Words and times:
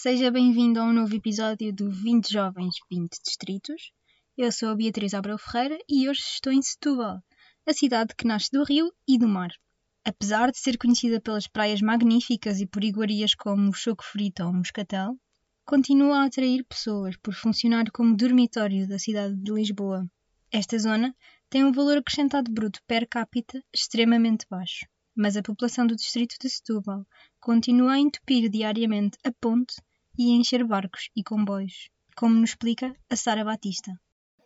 seja 0.00 0.30
bem-vindo 0.30 0.78
a 0.78 0.84
um 0.84 0.92
novo 0.92 1.12
episódio 1.16 1.72
do 1.74 1.90
20 1.90 2.32
Jovens, 2.32 2.76
20 2.88 3.18
Distritos. 3.20 3.90
Eu 4.36 4.52
sou 4.52 4.68
a 4.68 4.76
Beatriz 4.76 5.12
Abreu 5.12 5.36
Ferreira 5.36 5.76
e 5.88 6.08
hoje 6.08 6.20
estou 6.20 6.52
em 6.52 6.62
Setúbal, 6.62 7.20
a 7.66 7.72
cidade 7.72 8.14
que 8.16 8.24
nasce 8.24 8.48
do 8.52 8.62
rio 8.62 8.92
e 9.08 9.18
do 9.18 9.26
mar. 9.26 9.50
Apesar 10.04 10.52
de 10.52 10.58
ser 10.60 10.78
conhecida 10.78 11.20
pelas 11.20 11.48
praias 11.48 11.80
magníficas 11.80 12.60
e 12.60 12.66
por 12.68 12.84
iguarias 12.84 13.34
como 13.34 13.70
o 13.70 13.72
choco 13.72 14.04
frito 14.04 14.44
ou 14.44 14.50
o 14.50 14.54
moscatel, 14.54 15.16
continua 15.64 16.18
a 16.18 16.26
atrair 16.26 16.64
pessoas 16.64 17.16
por 17.16 17.34
funcionar 17.34 17.90
como 17.90 18.16
dormitório 18.16 18.86
da 18.86 19.00
cidade 19.00 19.34
de 19.34 19.52
Lisboa. 19.52 20.08
Esta 20.52 20.78
zona 20.78 21.12
tem 21.50 21.64
um 21.64 21.72
valor 21.72 21.98
acrescentado 21.98 22.52
bruto 22.52 22.78
per 22.86 23.04
capita 23.08 23.60
extremamente 23.74 24.46
baixo 24.48 24.86
mas 25.18 25.36
a 25.36 25.42
população 25.42 25.84
do 25.84 25.96
distrito 25.96 26.36
de 26.40 26.48
Setúbal 26.48 27.04
continua 27.40 27.94
a 27.94 27.98
entupir 27.98 28.48
diariamente 28.48 29.18
a 29.24 29.32
ponte 29.32 29.74
e 30.18 30.32
encher 30.32 30.64
barcos 30.64 31.08
e 31.14 31.22
comboios, 31.22 31.88
como 32.16 32.34
nos 32.34 32.50
explica 32.50 32.92
a 33.08 33.14
Sara 33.14 33.44
Batista. 33.44 33.92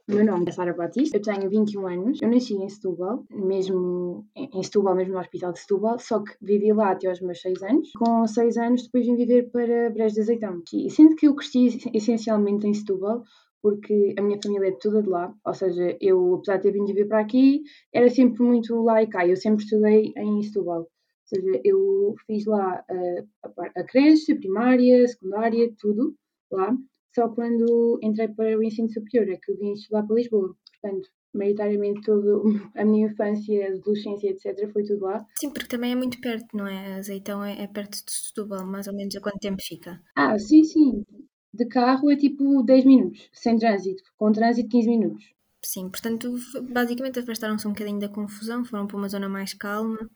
Meu 0.06 0.26
nome 0.26 0.44
é 0.48 0.52
Sara 0.52 0.74
Batista, 0.74 1.16
eu 1.16 1.22
tenho 1.22 1.48
21 1.48 1.86
anos, 1.86 2.20
eu 2.20 2.28
nasci 2.28 2.54
em 2.54 2.68
Setúbal, 2.68 3.24
mesmo 3.30 4.26
em 4.36 4.62
Setúbal, 4.62 4.96
mesmo 4.96 5.14
no 5.14 5.20
Hospital 5.20 5.52
de 5.52 5.60
Setúbal, 5.60 5.98
só 5.98 6.20
que 6.20 6.32
vivi 6.42 6.72
lá 6.72 6.90
até 6.90 7.08
aos 7.08 7.20
meus 7.20 7.40
6 7.40 7.62
anos. 7.62 7.90
Com 7.92 8.26
6 8.26 8.56
anos 8.58 8.82
depois 8.82 9.06
vim 9.06 9.16
viver 9.16 9.50
para 9.50 9.90
Brejo 9.90 10.16
de 10.16 10.20
Azeitão. 10.20 10.60
E 10.74 10.90
sendo 10.90 11.14
que 11.14 11.28
eu 11.28 11.34
cresci 11.34 11.78
essencialmente 11.94 12.66
em 12.66 12.74
Setúbal, 12.74 13.22
porque 13.62 14.14
a 14.18 14.22
minha 14.22 14.40
família 14.42 14.68
é 14.68 14.72
toda 14.72 15.02
de 15.02 15.08
lá, 15.08 15.32
ou 15.46 15.54
seja, 15.54 15.96
eu, 16.00 16.34
apesar 16.34 16.56
de 16.56 16.64
ter 16.64 16.72
vindo 16.72 16.86
viver 16.88 17.06
para 17.06 17.20
aqui, 17.20 17.62
era 17.94 18.10
sempre 18.10 18.42
muito 18.42 18.82
lá 18.82 19.02
e 19.02 19.06
cá. 19.06 19.26
Eu 19.26 19.36
sempre 19.36 19.62
estudei 19.62 20.12
em 20.16 20.42
Setúbal. 20.42 20.88
Ou 21.32 21.40
seja, 21.40 21.60
eu 21.64 22.14
fiz 22.26 22.44
lá 22.46 22.84
a, 22.88 23.48
a, 23.48 23.80
a 23.80 23.84
creche, 23.84 24.32
a 24.32 24.36
primária, 24.36 25.04
a 25.04 25.08
secundária, 25.08 25.72
tudo 25.78 26.14
lá. 26.50 26.76
Só 27.14 27.28
quando 27.28 27.98
entrei 28.02 28.28
para 28.28 28.58
o 28.58 28.62
ensino 28.62 28.90
superior 28.90 29.28
é 29.32 29.36
que 29.36 29.52
eu 29.52 29.58
vim 29.58 29.72
estudar 29.72 30.02
para 30.04 30.16
Lisboa. 30.16 30.56
Portanto, 30.80 31.08
maioritariamente 31.34 32.02
toda 32.02 32.42
a 32.74 32.84
minha 32.84 33.06
infância, 33.06 33.74
adolescência, 33.74 34.30
etc., 34.30 34.70
foi 34.72 34.84
tudo 34.84 35.04
lá. 35.04 35.24
Sim, 35.38 35.50
porque 35.50 35.68
também 35.68 35.92
é 35.92 35.94
muito 35.94 36.20
perto, 36.20 36.56
não 36.56 36.66
é? 36.66 36.94
Azeitão 36.94 37.44
é, 37.44 37.62
é 37.62 37.66
perto 37.66 38.04
de 38.04 38.12
Setúbal, 38.12 38.66
mais 38.66 38.86
ou 38.86 38.94
menos 38.94 39.14
a 39.16 39.20
quanto 39.20 39.38
tempo 39.38 39.62
fica? 39.62 40.00
Ah, 40.14 40.38
sim, 40.38 40.64
sim 40.64 41.04
de 41.52 41.66
carro 41.66 42.10
é 42.10 42.16
tipo 42.16 42.62
10 42.62 42.84
minutos, 42.84 43.28
sem 43.32 43.58
trânsito, 43.58 44.02
com 44.16 44.32
trânsito 44.32 44.68
15 44.70 44.88
minutos. 44.88 45.34
Sim, 45.64 45.88
portanto, 45.90 46.34
basicamente 46.70 47.20
afastaram-se 47.20 47.68
um 47.68 47.72
bocadinho 47.72 48.00
da 48.00 48.08
confusão, 48.08 48.64
foram 48.64 48.86
para 48.86 48.96
uma 48.96 49.08
zona 49.08 49.28
mais 49.28 49.54
calma. 49.54 50.10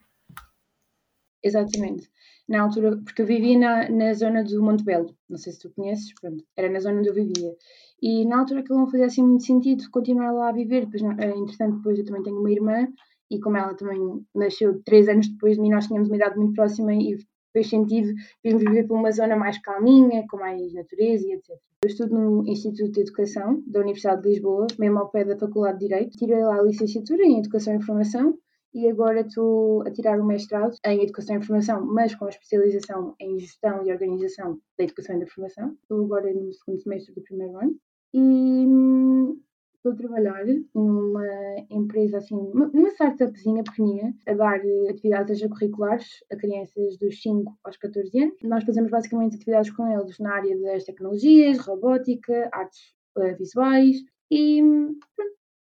Exatamente. 1.46 2.10
Na 2.48 2.62
altura, 2.62 2.96
porque 3.04 3.22
eu 3.22 3.26
vivia 3.26 3.58
na, 3.58 3.88
na 3.88 4.14
zona 4.14 4.44
do 4.44 4.62
Monte 4.62 4.84
Belo, 4.84 5.16
não 5.28 5.38
sei 5.38 5.52
se 5.52 5.60
tu 5.60 5.70
conheces, 5.74 6.12
pronto, 6.20 6.44
era 6.56 6.68
na 6.68 6.80
zona 6.80 6.98
onde 6.98 7.08
eu 7.08 7.14
vivia. 7.14 7.52
E 8.00 8.24
na 8.24 8.40
altura 8.40 8.60
aquilo 8.60 8.78
não 8.78 8.90
fazia 8.90 9.06
assim 9.06 9.22
muito 9.22 9.44
sentido 9.44 9.90
continuar 9.90 10.32
lá 10.32 10.48
a 10.48 10.52
viver, 10.52 10.86
depois, 10.86 11.02
eh, 11.02 11.36
entretanto, 11.36 11.76
depois 11.78 11.98
eu 11.98 12.04
também 12.04 12.22
tenho 12.22 12.38
uma 12.38 12.50
irmã, 12.50 12.88
e 13.30 13.40
como 13.40 13.56
ela 13.56 13.74
também 13.74 14.00
nasceu 14.34 14.80
três 14.84 15.08
anos 15.08 15.28
depois 15.28 15.56
de 15.56 15.62
mim, 15.62 15.70
nós 15.70 15.86
tínhamos 15.86 16.08
uma 16.08 16.16
idade 16.16 16.36
muito 16.36 16.54
próxima 16.54 16.94
e 16.94 17.16
fez 17.52 17.68
sentido 17.68 18.12
vir 18.44 18.56
viver 18.58 18.86
para 18.86 18.96
uma 18.96 19.10
zona 19.10 19.34
mais 19.34 19.58
calminha, 19.58 20.24
com 20.28 20.36
mais 20.36 20.72
natureza 20.72 21.26
e 21.26 21.32
etc. 21.32 21.58
Eu 21.82 21.88
estudo 21.88 22.14
no 22.14 22.46
Instituto 22.46 22.92
de 22.92 23.00
Educação 23.00 23.62
da 23.66 23.80
Universidade 23.80 24.22
de 24.22 24.28
Lisboa, 24.28 24.66
mesmo 24.78 24.98
ao 24.98 25.10
pé 25.10 25.24
da 25.24 25.38
Faculdade 25.38 25.78
de 25.78 25.88
Direito. 25.88 26.16
Tirei 26.16 26.42
lá 26.42 26.58
a 26.58 26.62
licenciatura 26.62 27.24
em 27.24 27.38
Educação 27.38 27.74
e 27.74 27.76
Informação 27.76 28.38
e 28.76 28.90
agora 28.90 29.22
estou 29.22 29.80
a 29.86 29.90
tirar 29.90 30.20
o 30.20 30.26
mestrado 30.26 30.76
em 30.84 31.02
Educação 31.02 31.34
e 31.34 31.38
Informação, 31.38 31.86
mas 31.86 32.14
com 32.14 32.26
a 32.26 32.28
especialização 32.28 33.14
em 33.18 33.38
Gestão 33.38 33.82
e 33.86 33.90
Organização 33.90 34.60
da 34.76 34.84
Educação 34.84 35.16
e 35.16 35.18
da 35.20 35.24
Informação. 35.24 35.74
Estou 35.80 36.04
agora 36.04 36.30
no 36.34 36.52
segundo 36.52 36.82
semestre 36.82 37.14
do 37.14 37.22
primeiro 37.22 37.56
ano. 37.56 37.74
E 38.12 38.20
hum, 38.20 39.40
estou 39.76 39.92
a 39.92 39.96
trabalhar 39.96 40.44
numa 40.74 41.26
empresa 41.70 42.18
assim, 42.18 42.36
numa 42.52 42.88
startupzinha 42.90 43.64
pequenina, 43.64 44.14
a 44.28 44.34
dar 44.34 44.60
atividades 44.90 45.36
extracurriculares 45.36 46.22
a 46.30 46.36
crianças 46.36 46.98
dos 46.98 47.22
5 47.22 47.50
aos 47.64 47.78
14 47.78 48.22
anos. 48.24 48.36
Nós 48.42 48.62
fazemos 48.62 48.90
basicamente 48.90 49.36
atividades 49.36 49.70
com 49.70 49.88
eles 49.88 50.18
na 50.18 50.34
área 50.34 50.60
das 50.60 50.84
tecnologias, 50.84 51.58
robótica, 51.60 52.50
artes 52.52 52.92
uh, 53.16 53.34
visuais 53.38 53.96
e, 54.30 54.60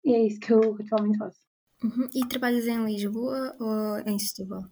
e 0.03 0.13
é 0.13 0.27
isso 0.27 0.41
que 0.41 0.51
eu 0.51 0.75
atualmente 0.81 1.17
faço. 1.17 1.44
Uhum. 1.85 2.07
E 2.15 2.27
trabalhas 2.27 2.65
em 2.65 2.83
Lisboa 2.83 3.55
ou 3.59 3.99
em 3.99 4.17
Setúbal? 4.17 4.63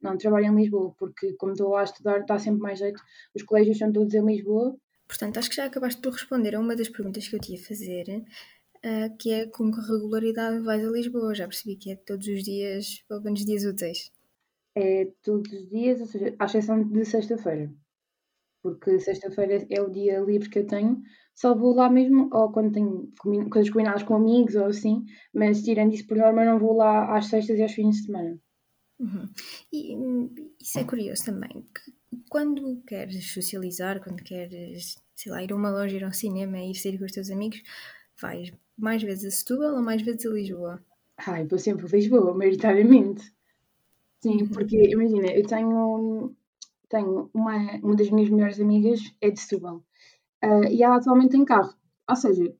Não, 0.00 0.16
trabalho 0.16 0.46
em 0.46 0.54
Lisboa, 0.54 0.94
porque 0.96 1.32
como 1.34 1.52
estou 1.52 1.70
lá 1.70 1.80
a 1.80 1.84
estudar, 1.84 2.20
está 2.20 2.38
sempre 2.38 2.60
mais 2.60 2.78
jeito. 2.78 3.02
Os 3.34 3.42
colégios 3.42 3.78
são 3.78 3.92
todos 3.92 4.14
em 4.14 4.24
Lisboa. 4.24 4.76
Portanto, 5.08 5.38
acho 5.38 5.50
que 5.50 5.56
já 5.56 5.66
acabaste 5.66 6.00
por 6.00 6.12
responder 6.12 6.54
a 6.54 6.60
uma 6.60 6.76
das 6.76 6.88
perguntas 6.88 7.26
que 7.26 7.34
eu 7.34 7.40
te 7.40 7.52
ia 7.52 7.58
fazer, 7.58 8.24
uh, 8.84 9.16
que 9.18 9.32
é 9.32 9.46
com 9.46 9.72
que 9.72 9.80
regularidade 9.80 10.64
vais 10.64 10.86
a 10.86 10.90
Lisboa. 10.90 11.34
Já 11.34 11.48
percebi 11.48 11.76
que 11.76 11.90
é 11.90 11.96
todos 11.96 12.28
os 12.28 12.44
dias, 12.44 13.04
pelo 13.08 13.22
menos 13.22 13.44
dias 13.44 13.64
úteis. 13.64 14.12
É 14.74 15.10
todos 15.22 15.52
os 15.52 15.68
dias, 15.68 16.00
ou 16.00 16.06
seja, 16.06 16.34
à 16.38 16.44
exceção 16.44 16.82
de 16.82 17.04
sexta-feira. 17.04 17.72
Porque 18.62 19.00
sexta-feira 19.00 19.66
é 19.68 19.82
o 19.82 19.90
dia 19.90 20.20
livre 20.20 20.48
que 20.48 20.60
eu 20.60 20.66
tenho. 20.66 21.02
Só 21.34 21.54
vou 21.54 21.74
lá 21.74 21.90
mesmo, 21.90 22.28
ou 22.32 22.52
quando 22.52 22.72
tenho 22.72 23.10
coisas 23.50 23.70
combinadas 23.70 24.02
com 24.02 24.14
amigos 24.14 24.54
ou 24.54 24.66
assim, 24.66 25.04
mas 25.34 25.62
tirando 25.62 25.94
isso 25.94 26.06
por 26.06 26.16
norma, 26.16 26.44
não 26.44 26.58
vou 26.58 26.74
lá 26.74 27.16
às 27.16 27.26
sextas 27.26 27.58
e 27.58 27.62
aos 27.62 27.72
fins 27.72 27.96
de 27.96 28.06
semana. 28.06 28.38
Uhum. 29.00 29.28
E 29.72 29.96
hum, 29.96 30.30
isso 30.60 30.78
é 30.78 30.84
curioso 30.84 31.24
também, 31.24 31.50
que 31.50 31.92
quando 32.28 32.82
queres 32.86 33.32
socializar, 33.32 34.00
quando 34.00 34.22
queres, 34.22 34.96
sei 35.16 35.32
lá, 35.32 35.42
ir 35.42 35.52
a 35.52 35.56
uma 35.56 35.70
loja, 35.70 35.96
ir 35.96 36.04
ao 36.04 36.12
cinema, 36.12 36.58
ir 36.58 36.74
sair 36.74 36.98
com 36.98 37.04
os 37.04 37.12
teus 37.12 37.30
amigos, 37.30 37.62
vais 38.20 38.52
mais 38.78 39.02
vezes 39.02 39.24
a 39.24 39.36
Setúbal 39.36 39.74
ou 39.74 39.82
mais 39.82 40.02
vezes 40.02 40.26
a 40.26 40.30
Lisboa? 40.30 40.84
Ai, 41.26 41.46
vou 41.46 41.58
sempre 41.58 41.86
a 41.86 41.88
Lisboa, 41.88 42.34
maioritariamente. 42.34 43.32
Sim, 44.22 44.46
porque 44.46 44.76
imagina, 44.90 45.32
eu 45.32 45.44
tenho, 45.44 46.36
tenho 46.92 47.30
uma, 47.32 47.56
uma 47.82 47.96
das 47.96 48.10
minhas 48.10 48.30
melhores 48.30 48.60
amigas 48.60 49.00
é 49.20 49.30
de 49.30 49.40
Setúbal 49.40 49.82
uh, 50.44 50.64
e 50.70 50.82
ela 50.82 50.96
atualmente 50.96 51.30
tem 51.30 51.44
carro. 51.44 51.74
Ou 52.08 52.16
seja, 52.16 52.54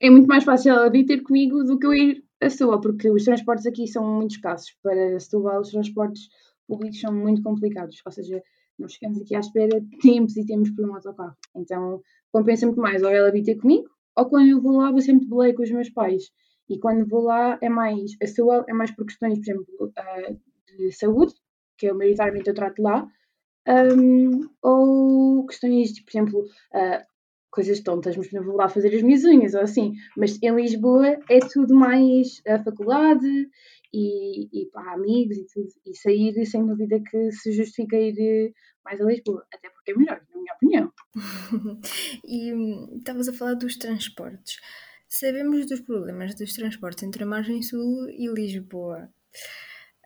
é 0.00 0.08
muito 0.08 0.26
mais 0.28 0.44
fácil 0.44 0.72
ela 0.72 0.88
vir 0.88 1.04
ter 1.04 1.22
comigo 1.22 1.64
do 1.64 1.78
que 1.78 1.86
eu 1.86 1.92
ir 1.92 2.24
a 2.40 2.48
Setúbal, 2.48 2.80
porque 2.80 3.10
os 3.10 3.24
transportes 3.24 3.66
aqui 3.66 3.86
são 3.86 4.04
muito 4.18 4.36
escassos. 4.36 4.74
Para 4.82 5.18
Setúbal, 5.18 5.60
os 5.60 5.70
transportes 5.70 6.28
públicos 6.66 7.00
são 7.00 7.12
muito 7.12 7.42
complicados. 7.42 8.00
Ou 8.06 8.12
seja, 8.12 8.42
nós 8.78 8.94
ficamos 8.94 9.20
aqui 9.20 9.34
à 9.34 9.40
espera 9.40 9.82
tempos 10.00 10.36
e 10.36 10.46
temos 10.46 10.70
por 10.70 10.88
um 10.88 10.94
autocarro. 10.94 11.36
Então 11.56 12.00
compensa 12.32 12.66
muito 12.66 12.80
mais 12.80 13.02
ou 13.02 13.10
ela 13.10 13.30
vir 13.30 13.42
ter 13.42 13.56
comigo 13.56 13.90
ou 14.16 14.26
quando 14.26 14.48
eu 14.48 14.60
vou 14.60 14.76
lá 14.78 14.90
vou 14.90 15.00
sempre 15.00 15.24
de 15.24 15.30
boleia 15.30 15.54
com 15.54 15.62
os 15.62 15.70
meus 15.70 15.90
pais. 15.90 16.30
E 16.68 16.78
quando 16.78 17.08
vou 17.08 17.22
lá 17.22 17.58
é 17.60 17.68
mais, 17.68 18.12
a 18.22 18.26
sua 18.26 18.64
é 18.68 18.72
mais 18.72 18.90
por 18.90 19.04
questões, 19.04 19.38
por 19.38 19.42
exemplo, 19.42 19.66
uh, 19.80 20.40
de 20.66 20.92
saúde, 20.92 21.34
que 21.76 21.86
eu 21.86 21.96
maioritariamente 21.96 22.48
eu 22.48 22.54
trato 22.54 22.80
lá, 22.82 23.06
um, 23.68 24.48
ou 24.62 25.46
questões 25.46 25.92
de, 25.92 26.02
por 26.02 26.10
exemplo, 26.10 26.40
uh, 26.40 27.12
coisas 27.50 27.80
tontas, 27.80 28.16
mas 28.16 28.26
exemplo, 28.26 28.48
vou 28.48 28.56
lá 28.56 28.68
fazer 28.68 28.94
as 28.94 29.02
minhas 29.02 29.24
unhas 29.24 29.54
ou 29.54 29.60
assim. 29.60 29.92
Mas 30.16 30.42
em 30.42 30.54
Lisboa 30.54 31.18
é 31.28 31.38
tudo 31.38 31.74
mais 31.74 32.40
a 32.46 32.62
faculdade 32.62 33.28
e, 33.92 34.62
e 34.62 34.70
amigos 34.74 35.36
e 35.36 35.46
tudo. 35.52 35.68
E 35.86 35.94
sair, 35.94 36.44
sem 36.46 36.66
dúvida 36.66 37.00
que 37.00 37.30
se 37.30 37.52
justifica 37.52 37.96
ir 37.96 38.52
mais 38.84 39.00
a 39.00 39.04
Lisboa, 39.04 39.44
até 39.52 39.68
porque 39.70 39.92
é 39.92 39.94
melhor, 39.94 40.20
na 40.30 40.40
minha 40.40 40.54
opinião. 40.54 40.92
e 42.24 42.52
hum, 42.54 42.96
estavas 42.96 43.28
a 43.28 43.32
falar 43.32 43.54
dos 43.54 43.76
transportes. 43.76 44.56
Sabemos 45.08 45.66
dos 45.66 45.80
problemas 45.80 46.34
dos 46.34 46.54
transportes 46.54 47.02
entre 47.04 47.22
a 47.22 47.26
margem 47.26 47.62
sul 47.62 48.08
e 48.08 48.26
Lisboa. 48.28 49.10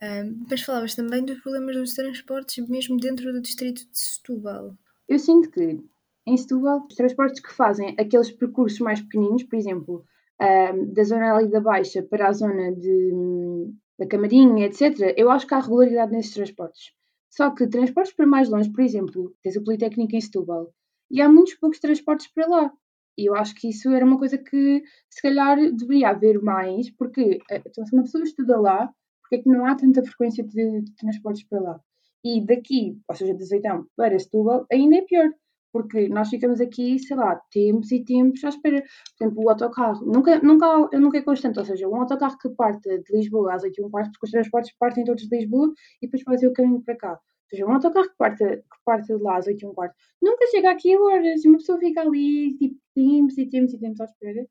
Um, 0.03 0.45
mas 0.51 0.63
falavas 0.63 0.95
também 0.95 1.25
dos 1.25 1.41
problemas 1.41 1.77
dos 1.77 1.95
transportes 1.95 2.69
mesmo 2.69 2.99
dentro 2.99 3.33
do 3.33 3.41
distrito 3.41 3.91
de 3.91 3.99
Setúbal. 3.99 4.77
Eu 5.09 5.19
sinto 5.19 5.51
que 5.51 5.81
em 6.27 6.37
Setúbal, 6.37 6.85
os 6.89 6.95
transportes 6.95 7.41
que 7.41 7.53
fazem 7.53 7.95
aqueles 7.99 8.31
percursos 8.31 8.81
mais 8.81 9.01
pequeninos, 9.01 9.45
por 9.45 9.57
exemplo, 9.57 10.05
um, 10.41 10.93
da 10.93 11.05
zona 11.05 11.35
ali 11.35 11.49
da 11.49 11.61
Baixa 11.61 12.03
para 12.03 12.29
a 12.29 12.33
zona 12.33 12.73
de, 12.73 13.73
da 13.99 14.07
Camarinha, 14.07 14.67
etc., 14.67 15.15
eu 15.17 15.31
acho 15.31 15.47
que 15.47 15.55
há 15.55 15.61
regularidade 15.61 16.13
nesses 16.13 16.35
transportes. 16.35 16.93
Só 17.31 17.51
que 17.51 17.69
transportes 17.69 18.13
para 18.13 18.27
mais 18.27 18.49
longe, 18.49 18.71
por 18.71 18.83
exemplo, 18.83 19.35
tens 19.43 19.57
o 19.57 19.63
Politécnico 19.63 20.17
em 20.17 20.21
Setúbal, 20.21 20.73
e 21.11 21.21
há 21.21 21.29
muitos 21.29 21.55
poucos 21.55 21.79
transportes 21.79 22.27
para 22.29 22.47
lá. 22.49 22.73
E 23.17 23.29
eu 23.29 23.35
acho 23.35 23.55
que 23.55 23.69
isso 23.69 23.89
era 23.91 24.05
uma 24.05 24.19
coisa 24.19 24.37
que 24.37 24.83
se 25.09 25.23
calhar 25.23 25.57
deveria 25.73 26.11
haver 26.11 26.43
mais, 26.43 26.91
porque 26.91 27.39
eh, 27.51 27.63
então, 27.65 27.87
se 27.87 27.95
uma 27.95 28.03
pessoa 28.03 28.25
estuda 28.25 28.61
lá, 28.61 28.93
porque 29.27 29.37
é 29.37 29.43
que 29.43 29.49
não 29.49 29.67
há 29.67 29.75
tanta 29.75 30.03
frequência 30.03 30.45
de, 30.45 30.83
de 30.83 30.95
transportes 30.97 31.45
para 31.49 31.61
lá? 31.61 31.81
E 32.25 32.45
daqui, 32.45 32.99
ou 33.09 33.15
seja, 33.15 33.35
de 33.35 33.43
Azeitão 33.43 33.87
para 33.97 34.19
Setúbal, 34.19 34.67
ainda 34.73 34.97
é 34.97 35.03
pior, 35.03 35.31
porque 35.73 36.09
nós 36.09 36.29
ficamos 36.29 36.61
aqui, 36.61 36.99
sei 36.99 37.17
lá, 37.17 37.41
tempos 37.51 37.93
e 37.93 38.03
tempos 38.05 38.43
à 38.45 38.49
espera. 38.49 38.83
Por 39.19 39.25
exemplo, 39.25 39.45
o 39.45 39.51
autocarro, 39.51 40.05
nunca, 40.07 40.39
nunca, 40.41 40.89
nunca 40.99 41.19
é 41.19 41.23
constante, 41.23 41.59
ou 41.59 41.65
seja, 41.65 41.89
um 41.89 41.97
autocarro 41.97 42.39
que 42.39 42.49
parte 42.51 42.89
de 42.89 43.17
Lisboa 43.17 43.55
às 43.55 43.63
8 43.63 43.85
h 43.85 43.91
15 43.91 44.11
porque 44.11 44.27
os 44.27 44.31
transportes 44.31 44.75
partem 44.79 45.05
todos 45.05 45.29
de 45.29 45.37
Lisboa 45.37 45.73
e 46.01 46.07
depois 46.07 46.23
fazem 46.23 46.49
o 46.49 46.53
caminho 46.53 46.83
para 46.83 46.97
cá. 46.97 47.13
Ou 47.13 47.51
seja, 47.51 47.67
um 47.67 47.73
autocarro 47.73 48.09
que 48.09 48.17
parte, 48.17 48.45
que 48.45 48.79
parte 48.85 49.07
de 49.07 49.23
lá 49.23 49.37
às 49.37 49.47
8 49.47 49.63
e 49.63 49.67
um 49.67 49.75
quarto 49.75 49.95
nunca 50.21 50.47
chega 50.49 50.71
aqui 50.71 50.95
a 50.95 51.01
horas. 51.01 51.45
E 51.45 51.49
uma 51.49 51.59
pessoa 51.59 51.79
fica 51.79 52.01
ali, 52.01 52.57
tipo, 52.57 52.77
tempos 52.95 53.39
e 53.39 53.47
tempos 53.47 53.75
e 53.75 53.79
tempos 53.79 54.01
à 54.01 54.05
espera. 54.05 54.47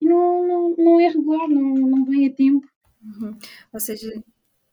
E 0.00 0.08
não, 0.08 0.46
não, 0.46 0.74
não 0.76 1.00
é 1.00 1.08
regular, 1.08 1.48
não, 1.48 1.74
não 1.74 2.04
vem 2.04 2.26
a 2.26 2.34
tempo. 2.34 2.66
Uhum. 3.02 3.36
Ou 3.72 3.80
seja, 3.80 4.10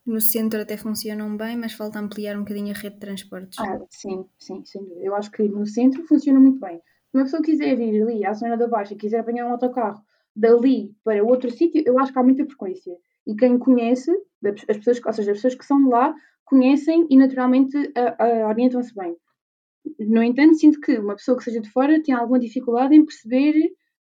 no 0.06 0.19
centro 0.21 0.62
até 0.62 0.77
funcionam 0.77 1.35
bem, 1.35 1.57
mas 1.57 1.74
falta 1.74 2.00
ampliar 2.00 2.35
um 2.35 2.41
bocadinho 2.41 2.74
a 2.74 2.77
rede 2.77 2.95
de 2.95 3.00
transportes. 3.00 3.59
Ah, 3.59 3.79
sim, 3.89 4.25
sim, 4.38 4.63
sem 4.65 4.83
dúvida. 4.83 5.01
Eu 5.03 5.15
acho 5.15 5.31
que 5.31 5.44
no 5.44 5.65
centro 5.65 6.03
funciona 6.06 6.39
muito 6.39 6.59
bem. 6.59 6.77
Se 6.77 7.18
uma 7.18 7.24
pessoa 7.24 7.41
quiser 7.41 7.79
ir 7.79 8.01
ali 8.01 8.25
à 8.25 8.33
zona 8.33 8.57
da 8.57 8.68
Baixa, 8.68 8.95
quiser 8.95 9.19
apanhar 9.19 9.47
um 9.47 9.51
autocarro 9.51 10.01
dali 10.35 10.95
para 11.03 11.24
outro 11.24 11.50
sítio, 11.50 11.81
eu 11.85 11.97
acho 12.00 12.13
que 12.13 12.19
há 12.19 12.24
muita 12.24 12.45
frequência. 12.45 12.94
E 13.25 13.35
quem 13.35 13.57
conhece, 13.57 14.12
as 14.69 14.77
pessoas, 14.77 15.01
ou 15.06 15.13
seja, 15.13 15.31
as 15.31 15.38
pessoas 15.38 15.56
que 15.56 15.65
são 15.65 15.81
de 15.83 15.89
lá, 15.89 16.13
conhecem 16.45 17.07
e 17.09 17.18
naturalmente 17.18 17.75
orientam-se 18.47 18.94
bem. 18.94 19.15
No 20.00 20.21
entanto, 20.21 20.56
sinto 20.56 20.79
que 20.79 20.97
uma 20.97 21.15
pessoa 21.15 21.38
que 21.38 21.44
seja 21.44 21.59
de 21.62 21.69
fora 21.71 22.01
tem 22.03 22.13
alguma 22.13 22.39
dificuldade 22.39 22.94
em 22.94 23.06
perceber 23.06 23.53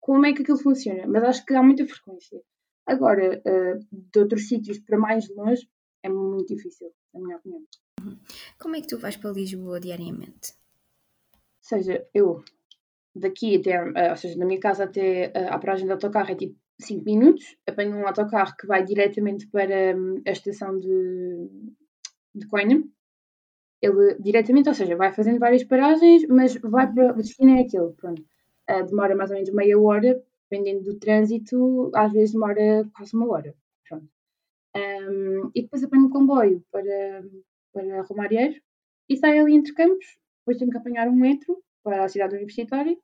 como 0.00 0.26
é 0.26 0.32
que 0.32 0.42
aquilo 0.42 0.58
funciona, 0.58 1.06
mas 1.06 1.22
acho 1.24 1.44
que 1.44 1.54
há 1.54 1.62
muita 1.62 1.86
frequência. 1.86 2.40
Agora, 2.88 3.42
uh, 3.44 3.86
de 3.92 4.18
outros 4.18 4.48
sítios 4.48 4.78
para 4.78 4.96
mais 4.96 5.28
longe, 5.36 5.68
é 6.02 6.08
muito 6.08 6.56
difícil, 6.56 6.90
na 7.12 7.20
minha 7.20 7.36
opinião. 7.36 7.62
Como 8.58 8.76
é 8.76 8.80
que 8.80 8.86
tu 8.86 8.98
vais 8.98 9.14
para 9.14 9.30
Lisboa 9.30 9.78
diariamente? 9.78 10.54
Ou 11.34 11.38
seja, 11.60 12.08
eu 12.14 12.42
daqui 13.14 13.56
até, 13.56 13.84
uh, 13.84 14.10
ou 14.10 14.16
seja, 14.16 14.38
da 14.38 14.46
minha 14.46 14.58
casa 14.58 14.84
até 14.84 15.28
uh, 15.28 15.52
à 15.52 15.58
paragem 15.58 15.86
do 15.86 15.92
autocarro 15.92 16.30
é 16.30 16.34
tipo 16.34 16.56
5 16.80 17.04
minutos. 17.04 17.58
Apanho 17.66 17.94
um 17.94 18.06
autocarro 18.06 18.56
que 18.56 18.66
vai 18.66 18.82
diretamente 18.82 19.46
para 19.48 19.94
um, 19.94 20.22
a 20.26 20.30
estação 20.30 20.78
de, 20.78 20.88
de. 22.34 22.46
Ele 23.82 24.14
diretamente, 24.18 24.70
ou 24.70 24.74
seja, 24.74 24.96
vai 24.96 25.12
fazendo 25.12 25.38
várias 25.38 25.62
paragens, 25.62 26.26
mas 26.26 26.54
vai 26.56 26.90
para 26.90 27.12
o 27.12 27.16
destino 27.16 27.58
é 27.58 27.60
aquele, 27.60 27.92
pronto. 27.92 28.24
Demora 28.88 29.14
mais 29.14 29.30
ou 29.30 29.36
menos 29.36 29.50
meia 29.52 29.78
hora, 29.78 30.20
dependendo 30.50 30.84
do 30.84 30.98
trânsito, 30.98 31.90
às 31.94 32.12
vezes 32.12 32.32
demora 32.32 32.88
quase 32.94 33.14
uma 33.14 33.28
hora. 33.30 33.54
Um, 34.76 35.50
e 35.54 35.62
depois 35.62 35.82
apanho 35.82 36.06
o 36.06 36.10
comboio 36.10 36.64
para, 36.70 37.24
para 37.72 38.02
Romarieiro 38.02 38.60
e 39.08 39.16
saio 39.16 39.42
ali 39.42 39.54
entre 39.54 39.74
campos. 39.74 40.18
Depois 40.40 40.58
tenho 40.58 40.70
que 40.70 40.76
apanhar 40.76 41.08
um 41.08 41.16
metro 41.16 41.62
para 41.82 42.04
a 42.04 42.08
cidade 42.08 42.34
universitária. 42.36 42.96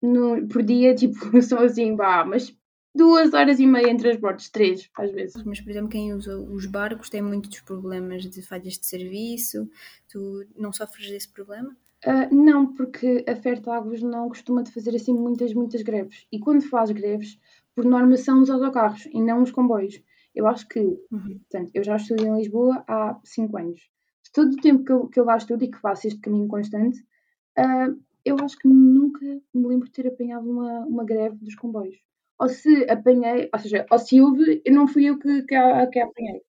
No, 0.00 0.46
por 0.48 0.62
dia, 0.62 0.94
tipo, 0.96 1.16
são 1.42 1.58
assim, 1.58 1.94
bah, 1.94 2.24
mas 2.24 2.56
duas 2.94 3.34
horas 3.34 3.60
e 3.60 3.66
meia 3.66 3.90
em 3.90 3.96
transportes, 3.96 4.48
três, 4.48 4.88
às 4.96 5.10
vezes. 5.12 5.42
Mas, 5.44 5.60
por 5.60 5.70
exemplo, 5.70 5.88
quem 5.88 6.12
usa 6.14 6.38
os 6.38 6.66
barcos 6.66 7.10
tem 7.10 7.22
muitos 7.22 7.60
problemas 7.60 8.24
de 8.24 8.42
falhas 8.42 8.78
de 8.78 8.86
serviço. 8.86 9.68
Tu 10.08 10.46
não 10.56 10.72
sofres 10.72 11.10
desse 11.10 11.28
problema? 11.28 11.76
Uh, 12.06 12.32
não, 12.32 12.74
porque 12.74 13.24
a 13.28 13.34
Fertagos 13.34 14.02
não 14.02 14.28
costuma 14.28 14.62
de 14.62 14.70
fazer 14.70 14.94
assim 14.94 15.12
muitas, 15.12 15.52
muitas 15.52 15.82
greves. 15.82 16.26
E 16.30 16.38
quando 16.38 16.62
faz 16.62 16.90
greves, 16.90 17.38
por 17.74 17.84
norma 17.84 18.16
são 18.16 18.40
os 18.40 18.50
autocarros 18.50 19.06
e 19.06 19.20
não 19.20 19.42
os 19.42 19.50
comboios. 19.50 20.00
Eu 20.34 20.46
acho 20.46 20.68
que, 20.68 20.78
uhum. 20.80 21.38
portanto, 21.38 21.70
eu 21.74 21.82
já 21.82 21.96
estudo 21.96 22.24
em 22.24 22.36
Lisboa 22.36 22.84
há 22.86 23.18
5 23.24 23.56
anos. 23.58 23.80
De 24.24 24.32
todo 24.32 24.52
o 24.52 24.56
tempo 24.56 24.84
que 24.84 24.92
eu, 24.92 25.08
que 25.08 25.18
eu 25.18 25.24
lá 25.24 25.36
estudo 25.36 25.64
e 25.64 25.70
que 25.70 25.80
faço 25.80 26.06
este 26.06 26.20
caminho 26.20 26.46
constante, 26.46 27.00
uh, 27.58 27.98
eu 28.24 28.36
acho 28.42 28.58
que 28.58 28.68
nunca 28.68 29.24
me 29.52 29.66
lembro 29.66 29.86
de 29.86 29.92
ter 29.92 30.06
apanhado 30.06 30.48
uma, 30.48 30.80
uma 30.86 31.04
greve 31.04 31.36
dos 31.36 31.54
comboios. 31.56 31.96
Ou 32.38 32.48
se 32.48 32.88
apanhei, 32.88 33.48
ou 33.52 33.58
seja, 33.58 33.86
ou 33.90 33.98
se 33.98 34.20
houve, 34.20 34.62
não 34.70 34.86
fui 34.86 35.06
eu 35.06 35.18
que, 35.18 35.42
que, 35.42 35.54
a, 35.54 35.86
que 35.88 35.98
a 35.98 36.04
apanhei. 36.04 36.42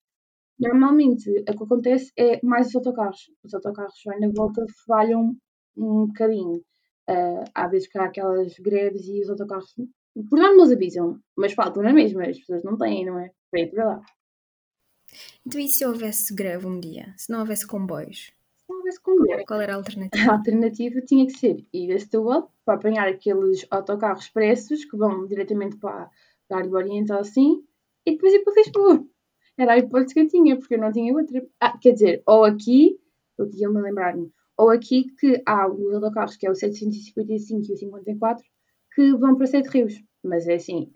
Normalmente, 0.60 1.30
o 1.30 1.44
que 1.44 1.64
acontece 1.64 2.12
é 2.18 2.38
mais 2.44 2.68
os 2.68 2.76
autocarros. 2.76 3.30
Os 3.42 3.54
autocarros 3.54 3.94
vêm 4.06 4.20
na 4.20 4.28
volta, 4.28 4.62
falham 4.86 5.34
um 5.76 6.06
bocadinho. 6.06 6.62
Uh, 7.08 7.44
há 7.54 7.66
vezes 7.66 7.88
que 7.88 7.98
há 7.98 8.04
aquelas 8.04 8.54
greves 8.58 9.08
e 9.08 9.22
os 9.22 9.30
autocarros, 9.30 9.74
por 10.28 10.38
norma, 10.38 10.62
eles 10.62 10.72
avisam, 10.72 11.18
mas 11.36 11.54
faltam 11.54 11.82
na 11.82 11.92
mesma, 11.92 12.24
as 12.24 12.38
pessoas 12.38 12.62
não 12.62 12.76
têm, 12.76 13.06
não 13.06 13.18
é? 13.18 13.30
Para 13.50 13.60
ir 13.60 13.70
para 13.70 13.84
lá. 13.86 14.02
Então, 15.44 15.60
e 15.60 15.66
se 15.66 15.84
houvesse 15.84 16.34
greve 16.34 16.66
um 16.66 16.78
dia? 16.78 17.14
Se 17.16 17.32
não 17.32 17.40
houvesse 17.40 17.66
comboios? 17.66 18.32
Se 18.58 18.68
não 18.68 18.76
houvesse 18.76 19.00
comboios. 19.00 19.44
Qual 19.46 19.60
era 19.60 19.72
a 19.72 19.76
alternativa? 19.76 20.30
A 20.30 20.36
alternativa 20.36 21.00
tinha 21.00 21.26
que 21.26 21.32
ser 21.32 21.66
ir 21.72 21.92
a 21.92 21.98
Setúbal 21.98 22.52
para 22.64 22.74
apanhar 22.74 23.08
aqueles 23.08 23.66
autocarros 23.70 24.24
expressos 24.24 24.84
que 24.84 24.96
vão 24.96 25.26
diretamente 25.26 25.76
para 25.78 26.10
a 26.50 26.56
área 26.56 26.68
do 26.68 26.76
Oriente 26.76 27.12
ou 27.12 27.18
assim, 27.18 27.64
e 28.06 28.12
depois 28.12 28.32
ir 28.34 28.44
para 28.44 28.54
Lisboa. 28.54 29.06
Era 29.60 29.74
a 29.74 29.78
hipótese 29.78 30.14
que 30.14 30.20
eu 30.20 30.26
tinha, 30.26 30.56
porque 30.56 30.74
eu 30.74 30.78
não 30.78 30.90
tinha 30.90 31.12
outra. 31.12 31.46
Ah, 31.60 31.76
quer 31.76 31.92
dizer, 31.92 32.22
ou 32.26 32.44
aqui, 32.44 32.98
eu 33.38 33.76
a 33.76 33.80
lembrar-me, 33.82 34.32
ou 34.56 34.70
aqui 34.70 35.04
que 35.18 35.42
há 35.44 35.68
os 35.70 35.94
autocarros, 35.94 36.34
que 36.38 36.46
é 36.46 36.50
o 36.50 36.54
755 36.54 37.66
e 37.68 37.74
o 37.74 37.76
54, 37.76 38.42
que 38.94 39.12
vão 39.18 39.36
para 39.36 39.46
Sete 39.46 39.68
Rios. 39.68 40.02
Mas 40.24 40.48
é 40.48 40.54
assim, 40.54 40.90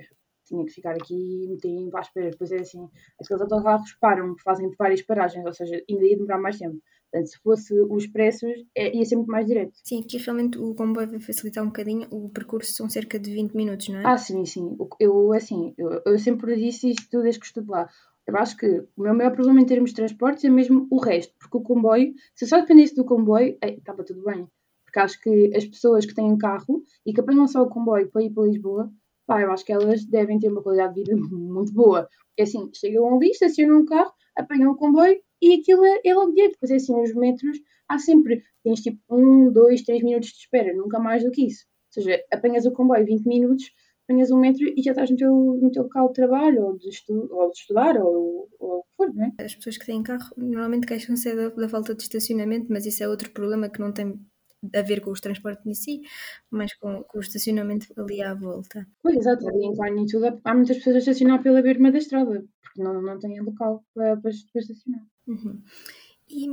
tinha 0.46 0.64
que 0.64 0.72
ficar 0.72 0.92
aqui 0.92 1.14
e 1.14 1.48
meter 1.48 1.68
em 1.68 1.90
para 1.90 2.00
espera. 2.00 2.30
Depois 2.30 2.52
é 2.52 2.60
assim, 2.60 2.88
aqueles 3.20 3.42
autocarros 3.42 3.92
param, 4.00 4.34
fazem 4.42 4.70
várias 4.78 5.02
paragens, 5.02 5.44
ou 5.44 5.52
seja, 5.52 5.82
ainda 5.90 6.06
ia 6.06 6.16
demorar 6.16 6.38
mais 6.38 6.56
tempo. 6.56 6.78
Portanto, 7.12 7.28
se 7.28 7.38
fosse 7.42 7.80
os 7.80 8.04
expressos, 8.04 8.50
é, 8.74 8.96
ia 8.96 9.04
ser 9.04 9.16
muito 9.16 9.30
mais 9.30 9.46
direto. 9.46 9.72
Sim, 9.84 10.00
aqui 10.00 10.16
realmente 10.16 10.58
o 10.58 10.74
comboio 10.74 11.10
vai 11.10 11.20
facilitar 11.20 11.62
um 11.62 11.68
bocadinho. 11.68 12.08
O 12.10 12.30
percurso 12.30 12.72
são 12.72 12.88
cerca 12.88 13.18
de 13.18 13.30
20 13.30 13.52
minutos, 13.52 13.90
não 13.90 14.00
é? 14.00 14.06
Ah, 14.06 14.16
sim, 14.16 14.44
sim. 14.46 14.76
Eu, 14.98 15.32
assim, 15.34 15.74
eu, 15.76 16.00
eu 16.06 16.18
sempre 16.18 16.56
disse 16.56 16.90
isto 16.90 17.22
desde 17.22 17.38
que 17.38 17.46
estou 17.46 17.62
lá. 17.68 17.88
Eu 18.26 18.36
acho 18.38 18.56
que 18.56 18.66
o 18.96 19.02
meu 19.02 19.14
maior 19.14 19.32
problema 19.32 19.60
em 19.60 19.66
termos 19.66 19.90
de 19.90 19.96
transportes 19.96 20.44
é 20.44 20.48
mesmo 20.48 20.86
o 20.90 20.98
resto, 20.98 21.34
porque 21.38 21.56
o 21.58 21.62
comboio, 21.62 22.14
se 22.34 22.46
só 22.46 22.60
dependesse 22.60 22.94
do 22.94 23.04
comboio, 23.04 23.58
estava 23.62 24.02
tudo 24.02 24.24
bem. 24.24 24.48
Porque 24.84 24.98
acho 24.98 25.20
que 25.20 25.54
as 25.54 25.64
pessoas 25.66 26.06
que 26.06 26.14
têm 26.14 26.38
carro 26.38 26.82
e 27.04 27.12
que 27.12 27.20
apanham 27.20 27.46
só 27.46 27.62
o 27.62 27.68
comboio 27.68 28.10
para 28.10 28.22
ir 28.22 28.30
para 28.30 28.44
Lisboa, 28.44 28.90
pá, 29.26 29.42
eu 29.42 29.52
acho 29.52 29.64
que 29.64 29.72
elas 29.72 30.04
devem 30.04 30.38
ter 30.38 30.48
uma 30.48 30.62
qualidade 30.62 30.94
de 30.94 31.02
vida 31.02 31.16
muito 31.36 31.72
boa. 31.72 32.08
Porque 32.28 32.42
assim, 32.42 32.70
chegam 32.74 33.14
ali, 33.14 33.30
estacionam 33.30 33.80
o 33.80 33.86
carro, 33.86 34.12
apanham 34.36 34.72
o 34.72 34.76
comboio 34.76 35.20
e 35.42 35.54
aquilo 35.54 35.84
é, 35.84 36.00
é 36.04 36.14
logo 36.14 36.32
direto. 36.32 36.52
Depois 36.52 36.70
assim, 36.70 36.98
os 37.00 37.14
metros, 37.14 37.58
há 37.88 37.98
sempre, 37.98 38.42
tens 38.62 38.80
tipo 38.80 38.98
um, 39.10 39.52
dois, 39.52 39.82
três 39.82 40.02
minutos 40.02 40.30
de 40.30 40.36
espera, 40.36 40.72
nunca 40.74 40.98
mais 40.98 41.22
do 41.22 41.30
que 41.30 41.46
isso. 41.46 41.66
Ou 41.96 42.02
seja, 42.02 42.22
apanhas 42.32 42.64
o 42.64 42.72
comboio 42.72 43.04
20 43.04 43.26
minutos, 43.26 43.70
apanhas 44.04 44.30
um 44.30 44.38
metro 44.38 44.64
e 44.64 44.82
já 44.82 44.92
estás 44.92 45.10
no 45.10 45.16
teu, 45.16 45.32
no 45.32 45.70
teu 45.70 45.82
local 45.84 46.08
de 46.08 46.14
trabalho, 46.14 46.62
ou 46.62 46.78
de, 46.78 46.88
estu 46.88 47.28
ou 47.30 47.50
de 47.50 47.58
estudar, 47.58 47.96
ou, 47.96 48.48
ou 48.58 48.78
o 48.78 48.82
que 48.82 48.96
for, 48.96 49.14
não 49.14 49.24
é? 49.24 49.44
As 49.44 49.54
pessoas 49.54 49.78
que 49.78 49.86
têm 49.86 50.02
carro 50.02 50.30
normalmente 50.36 50.86
queixam-se 50.86 51.34
da, 51.34 51.48
da 51.48 51.68
falta 51.68 51.94
de 51.94 52.02
estacionamento, 52.02 52.66
mas 52.70 52.86
isso 52.86 53.02
é 53.02 53.08
outro 53.08 53.30
problema 53.30 53.68
que 53.68 53.80
não 53.80 53.92
tem 53.92 54.18
a 54.74 54.82
ver 54.82 55.00
com 55.00 55.10
os 55.10 55.20
transportes 55.20 55.66
em 55.66 55.74
si, 55.74 56.00
mas 56.50 56.74
com, 56.74 57.02
com 57.04 57.18
o 57.18 57.20
estacionamento 57.20 57.86
ali 57.98 58.22
à 58.22 58.34
volta. 58.34 58.86
Pois, 59.02 59.16
exato, 59.16 59.46
ali 59.48 59.66
em 59.66 60.06
tudo, 60.06 60.40
há 60.44 60.54
muitas 60.54 60.78
pessoas 60.78 60.96
a 60.96 60.98
estacionar 61.00 61.42
pela 61.42 61.62
beira 61.62 61.92
da 61.92 61.98
estrada, 61.98 62.44
porque 62.62 62.82
não, 62.82 63.02
não 63.02 63.18
têm 63.18 63.40
local 63.40 63.84
para, 63.94 64.16
para, 64.16 64.30
para 64.52 64.60
estacionar. 64.60 65.02
Uhum. 65.26 65.62
E 66.36 66.48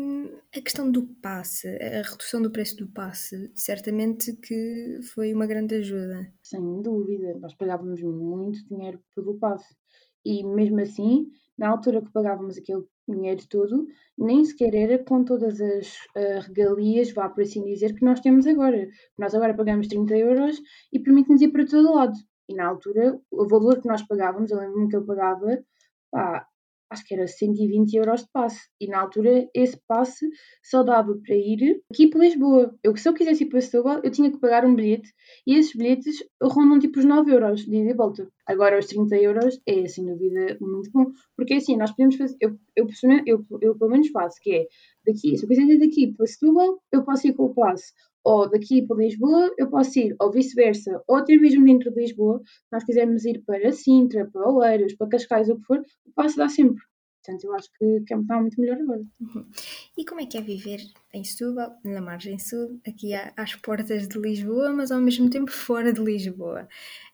a 0.55 0.61
questão 0.61 0.91
do 0.91 1.07
passe, 1.23 1.67
a 1.67 2.03
redução 2.03 2.39
do 2.39 2.51
preço 2.51 2.77
do 2.77 2.87
passe, 2.87 3.51
certamente 3.55 4.31
que 4.33 4.99
foi 5.11 5.33
uma 5.33 5.47
grande 5.47 5.73
ajuda. 5.73 6.31
Sem 6.43 6.83
dúvida, 6.83 7.35
nós 7.39 7.55
pagávamos 7.55 7.99
muito 8.03 8.63
dinheiro 8.67 8.99
pelo 9.15 9.39
passe. 9.39 9.75
E 10.23 10.43
mesmo 10.43 10.79
assim, 10.81 11.31
na 11.57 11.69
altura 11.69 11.99
que 11.99 12.11
pagávamos 12.11 12.59
aquele 12.59 12.83
dinheiro 13.09 13.41
todo, 13.49 13.87
nem 14.15 14.45
sequer 14.45 14.75
era 14.75 15.03
com 15.03 15.23
todas 15.23 15.59
as 15.59 15.87
uh, 16.15 16.47
regalias, 16.47 17.11
vá 17.11 17.27
por 17.27 17.41
assim 17.41 17.65
dizer, 17.65 17.95
que 17.95 18.05
nós 18.05 18.19
temos 18.19 18.45
agora. 18.45 18.87
Nós 19.17 19.33
agora 19.33 19.55
pagamos 19.55 19.87
30 19.87 20.15
euros 20.15 20.61
e 20.93 20.99
permite-nos 20.99 21.41
ir 21.41 21.51
para 21.51 21.65
todo 21.65 21.95
lado. 21.95 22.13
E 22.47 22.53
na 22.53 22.67
altura, 22.67 23.19
o 23.31 23.47
valor 23.47 23.81
que 23.81 23.87
nós 23.87 24.03
pagávamos, 24.03 24.51
eu 24.51 24.59
lembro-me 24.59 24.89
que 24.89 24.95
eu 24.95 25.03
pagava, 25.03 25.57
pá, 26.11 26.47
acho 26.91 27.05
que 27.05 27.13
era 27.13 27.25
120 27.25 27.93
euros 27.95 28.21
de 28.21 28.27
passe. 28.31 28.59
E 28.79 28.87
na 28.87 28.99
altura 28.99 29.49
esse 29.55 29.79
passe 29.87 30.27
só 30.61 30.83
dava 30.83 31.17
para 31.25 31.35
ir 31.35 31.81
aqui 31.91 32.07
para 32.07 32.19
Lisboa. 32.19 32.75
Eu, 32.83 32.95
se 32.97 33.07
eu 33.07 33.13
quisesse 33.13 33.45
ir 33.45 33.47
para 33.47 33.61
Setúbal, 33.61 34.01
eu 34.03 34.11
tinha 34.11 34.29
que 34.29 34.39
pagar 34.39 34.65
um 34.65 34.75
bilhete 34.75 35.09
e 35.47 35.55
esses 35.55 35.73
bilhetes 35.73 36.17
rondam 36.41 36.79
tipo 36.79 36.99
os 36.99 37.05
9 37.05 37.31
euros 37.31 37.65
de 37.65 37.77
ida 37.77 37.91
e 37.91 37.93
volta. 37.93 38.29
Agora 38.45 38.77
os 38.77 38.85
30 38.87 39.15
euros 39.15 39.61
é 39.65 39.87
sem 39.87 40.05
dúvida 40.05 40.57
muito 40.59 40.91
bom, 40.91 41.05
porque 41.37 41.53
assim, 41.53 41.77
nós 41.77 41.91
podemos 41.91 42.17
fazer, 42.17 42.35
eu, 42.41 42.57
eu, 42.75 42.87
eu, 43.25 43.45
eu 43.61 43.77
pelo 43.77 43.91
menos 43.91 44.09
faço, 44.09 44.37
que 44.41 44.51
é 44.53 44.67
daqui, 45.05 45.37
se 45.37 45.45
eu 45.45 45.47
quiser 45.47 45.63
ir 45.63 45.79
daqui 45.79 46.13
para 46.13 46.25
Setúbal, 46.25 46.81
eu 46.91 47.03
posso 47.05 47.27
ir 47.27 47.33
com 47.33 47.45
o 47.45 47.53
passe 47.53 47.93
ou 48.23 48.49
daqui 48.49 48.85
para 48.85 48.97
Lisboa, 48.97 49.53
eu 49.57 49.69
posso 49.69 49.97
ir, 49.99 50.15
ou 50.19 50.31
vice-versa, 50.31 51.01
ou 51.07 51.17
até 51.17 51.35
mesmo 51.35 51.65
dentro 51.65 51.91
de 51.91 52.01
Lisboa, 52.01 52.41
se 52.45 52.67
nós 52.71 52.83
quisermos 52.83 53.25
ir 53.25 53.43
para 53.45 53.71
Sintra, 53.71 54.29
para 54.31 54.49
Oeiras, 54.49 54.93
para 54.95 55.09
Cascais, 55.09 55.49
o 55.49 55.55
que 55.57 55.63
for, 55.63 55.79
o 56.05 56.11
passo 56.13 56.37
dá 56.37 56.47
sempre. 56.47 56.81
Portanto, 57.23 57.43
eu 57.43 57.53
acho 57.53 57.69
que, 57.77 58.01
que 58.01 58.15
está 58.15 58.41
muito 58.41 58.59
melhor 58.59 58.77
agora. 58.81 59.01
Uhum. 59.19 59.45
E 59.95 60.03
como 60.03 60.21
é 60.21 60.25
que 60.25 60.37
é 60.39 60.41
viver 60.41 60.79
em 61.13 61.23
Setúbal, 61.23 61.77
na 61.83 62.01
margem 62.01 62.39
sul, 62.39 62.81
aqui 62.85 63.13
às 63.13 63.55
portas 63.55 64.07
de 64.07 64.17
Lisboa, 64.19 64.73
mas 64.73 64.91
ao 64.91 64.99
mesmo 64.99 65.29
tempo 65.29 65.51
fora 65.51 65.93
de 65.93 66.01
Lisboa? 66.01 66.67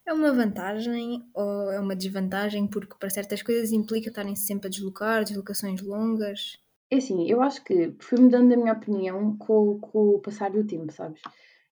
É 0.05 0.13
uma 0.13 0.31
vantagem 0.31 1.25
ou 1.33 1.71
é 1.71 1.79
uma 1.79 1.95
desvantagem? 1.95 2.67
Porque 2.67 2.95
para 2.97 3.09
certas 3.09 3.43
coisas 3.43 3.73
implica 3.73 4.07
estarem 4.07 4.33
-se 4.33 4.45
sempre 4.45 4.67
a 4.67 4.69
deslocar, 4.69 5.25
deslocações 5.25 5.81
longas? 5.81 6.57
É 6.89 6.97
assim, 6.97 7.29
eu 7.29 7.41
acho 7.41 7.63
que 7.65 7.93
fui 7.99 8.19
mudando 8.19 8.53
a 8.53 8.57
minha 8.57 8.73
opinião 8.73 9.37
com, 9.37 9.77
com 9.79 10.15
o 10.15 10.19
passar 10.19 10.51
do 10.51 10.65
tempo, 10.65 10.91
sabes? 10.93 11.21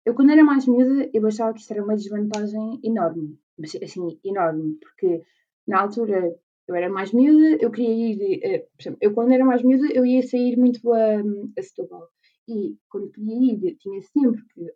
Eu, 0.05 0.15
quando 0.15 0.33
era 0.33 0.43
mais 0.45 0.67
miúda, 0.67 1.09
eu 1.15 1.27
achava 1.27 1.55
que 1.55 1.61
isto 1.61 1.73
era 1.73 1.85
uma 1.85 1.95
desvantagem 1.95 2.81
enorme. 2.83 3.39
Mas, 3.57 3.77
assim, 3.77 4.19
enorme. 4.25 4.77
Porque, 4.81 5.23
na 5.67 5.81
altura, 5.83 6.35
eu 6.67 6.75
era 6.75 6.91
mais 6.91 7.13
miúda, 7.13 7.59
eu 7.61 7.71
queria 7.71 8.13
ir... 8.13 8.41
eh, 8.43 8.67
eu, 9.01 9.15
quando 9.15 9.33
era 9.33 9.45
mais 9.45 9.63
miúda, 9.63 9.87
eu 9.93 10.05
ia 10.05 10.23
sair 10.23 10.57
muito 10.57 10.93
a, 10.93 11.21
a 11.59 11.63
Setúbal. 11.63 12.09
E, 12.49 12.77
quando 12.91 13.11
queria 13.13 13.53
ir, 13.55 13.77
tinha 13.77 14.03
sempre 14.03 14.43
que 14.53 14.67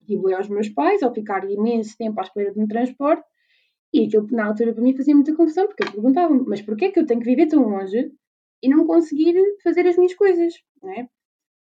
pedir 0.00 0.34
aos 0.34 0.48
meus 0.48 0.68
pais, 0.70 1.02
ou 1.02 1.12
ficar 1.12 1.48
imenso 1.48 1.96
tempo 1.98 2.18
à 2.18 2.22
espera 2.22 2.52
de 2.52 2.60
um 2.60 2.66
transporte. 2.66 3.24
E 3.92 4.06
aquilo, 4.06 4.26
na 4.32 4.46
altura, 4.46 4.72
para 4.72 4.82
mim, 4.82 4.96
fazia 4.96 5.14
muita 5.14 5.36
confusão, 5.36 5.66
porque 5.66 5.84
eu 5.84 5.92
perguntava 5.92 6.34
mas 6.46 6.62
porquê 6.62 6.86
é 6.86 6.90
que 6.90 6.98
eu 6.98 7.06
tenho 7.06 7.20
que 7.20 7.26
viver 7.26 7.46
tão 7.46 7.68
longe 7.68 8.10
e 8.62 8.68
não 8.68 8.86
conseguir 8.86 9.34
fazer 9.62 9.86
as 9.86 9.96
minhas 9.96 10.14
coisas, 10.14 10.54
não 10.82 10.92
é? 10.92 11.08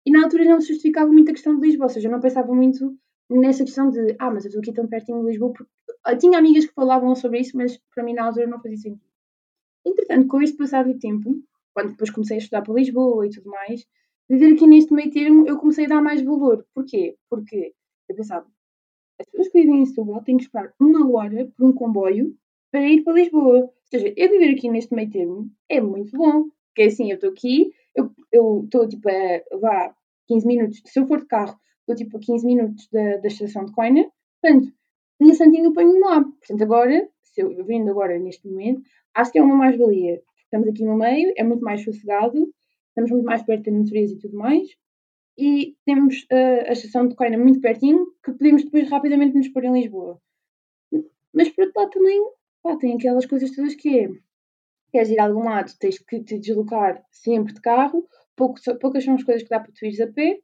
E 0.06 0.12
na 0.12 0.24
altura 0.24 0.46
não 0.46 0.62
se 0.62 0.70
justificava 0.70 1.12
muito 1.12 1.30
a 1.30 1.34
questão 1.34 1.60
de 1.60 1.68
Lisboa, 1.68 1.86
ou 1.86 1.90
seja, 1.90 2.08
eu 2.08 2.12
não 2.12 2.20
pensava 2.20 2.54
muito 2.54 2.98
nessa 3.30 3.64
questão 3.64 3.90
de, 3.90 4.16
ah, 4.20 4.32
mas 4.32 4.46
eu 4.46 4.50
estou 4.50 4.62
aqui 4.62 4.74
tão 4.74 4.88
pertinho 4.88 5.22
de 5.22 5.28
Lisboa, 5.28 5.54
porque 5.54 5.72
eu 6.08 6.18
tinha 6.18 6.38
amigas 6.38 6.66
que 6.66 6.74
falavam 6.74 7.16
sobre 7.16 7.40
isso, 7.40 7.56
mas 7.56 7.80
para 7.94 8.04
mim 8.04 8.14
na 8.14 8.26
altura 8.26 8.48
não 8.48 8.62
fazia 8.62 8.78
sentido. 8.78 9.12
Entretanto, 9.86 10.28
com 10.28 10.42
este 10.42 10.58
passar 10.58 10.86
do 10.86 10.98
tempo, 10.98 11.42
quando 11.74 11.92
depois 11.92 12.10
comecei 12.10 12.38
a 12.38 12.40
estudar 12.40 12.62
para 12.62 12.74
Lisboa 12.74 13.26
e 13.26 13.30
tudo 13.30 13.50
mais, 13.50 13.86
viver 14.30 14.54
aqui 14.54 14.68
neste 14.68 14.94
meio 14.94 15.12
termo, 15.12 15.48
eu 15.48 15.58
comecei 15.58 15.86
a 15.86 15.90
dar 15.90 16.02
mais 16.02 16.22
valor. 16.22 16.66
Porquê? 16.74 17.18
Porque 17.30 17.74
eu 18.10 18.16
pensava, 18.16 18.48
as 19.20 19.26
pessoas 19.28 19.50
que 19.50 19.62
vivem 19.62 19.82
em 19.82 19.86
Setúbal 19.86 20.24
têm 20.24 20.38
que 20.38 20.44
esperar 20.44 20.74
uma 20.80 21.10
hora 21.12 21.52
por 21.56 21.66
um 21.66 21.74
comboio 21.74 22.36
para 22.72 22.88
ir 22.88 23.04
para 23.04 23.14
Lisboa. 23.14 23.60
Ou 23.60 23.74
seja, 23.86 24.14
eu 24.16 24.30
viver 24.30 24.56
aqui 24.56 24.70
neste 24.70 24.94
meio 24.94 25.10
termo 25.10 25.52
é 25.70 25.80
muito 25.82 26.12
bom. 26.18 26.46
Porque 26.74 26.84
assim, 26.84 27.10
eu 27.12 27.16
estou 27.16 27.30
aqui, 27.30 27.74
eu 28.32 28.64
estou 28.64 28.88
tipo 28.88 29.10
a, 29.10 29.58
vá, 29.60 29.96
15 30.28 30.48
minutos, 30.48 30.82
se 30.86 31.00
eu 31.00 31.08
for 31.08 31.20
de 31.20 31.28
carro, 31.28 31.60
estou 31.82 31.96
tipo 31.96 32.18
a 32.18 32.20
15 32.20 32.46
minutos 32.46 32.88
da, 32.92 33.18
da 33.18 33.28
estação 33.28 33.66
de 33.66 33.74
Coina, 33.74 34.10
portanto, 34.42 34.74
na 35.20 35.34
Santinho 35.34 35.66
eu 35.66 35.74
ponho-me 35.74 36.00
lá. 36.00 36.24
Portanto, 36.24 36.64
agora, 36.64 37.10
se 37.22 37.42
eu 37.42 37.66
vindo 37.66 37.90
agora 37.92 38.18
neste 38.18 38.48
momento, 38.48 38.82
acho 39.14 39.32
que 39.32 39.40
é 39.40 39.44
uma 39.44 39.56
mais-valia. 39.56 40.22
Estamos 40.44 40.68
aqui 40.68 40.84
no 40.84 40.98
meio, 40.98 41.34
é 41.38 41.44
muito 41.44 41.64
mais 41.64 41.84
sossegado, 41.84 42.52
estamos 42.90 43.12
muito 43.12 43.26
mais 43.26 43.44
perto 43.44 43.70
da 43.70 43.78
natureza 43.78 44.14
e 44.14 44.18
tudo 44.18 44.38
mais, 44.38 44.68
e 45.38 45.76
temos 45.86 46.24
uh, 46.24 46.68
a 46.68 46.72
estação 46.72 47.08
de 47.08 47.16
Coina 47.16 47.38
muito 47.38 47.62
pertinho, 47.62 48.06
que 48.24 48.32
podemos 48.32 48.64
depois 48.64 48.90
rapidamente 48.90 49.36
nos 49.36 49.48
pôr 49.50 49.64
em 49.64 49.74
Lisboa. 49.74 50.22
Mas 51.34 51.50
por 51.50 51.66
outro 51.66 51.82
lado 51.82 51.92
também, 51.92 52.22
pá, 52.62 52.76
tem 52.78 52.96
aquelas 52.96 53.26
coisas 53.26 53.52
todas 53.52 53.76
que 53.76 54.00
é, 54.00 54.10
queres 54.92 55.10
ir 55.10 55.20
a 55.20 55.26
algum 55.26 55.44
lado, 55.44 55.72
tens 55.80 55.98
que 56.00 56.24
te 56.24 56.40
deslocar 56.40 57.04
sempre 57.12 57.54
de 57.54 57.62
carro, 57.62 58.08
pouco, 58.36 58.60
poucas 58.80 59.04
são 59.04 59.16
as 59.16 59.24
coisas 59.24 59.44
que 59.44 59.50
dá 59.50 59.60
para 59.60 59.72
tu 59.72 59.86
ires 59.86 60.00
a 60.02 60.08
pé, 60.08 60.40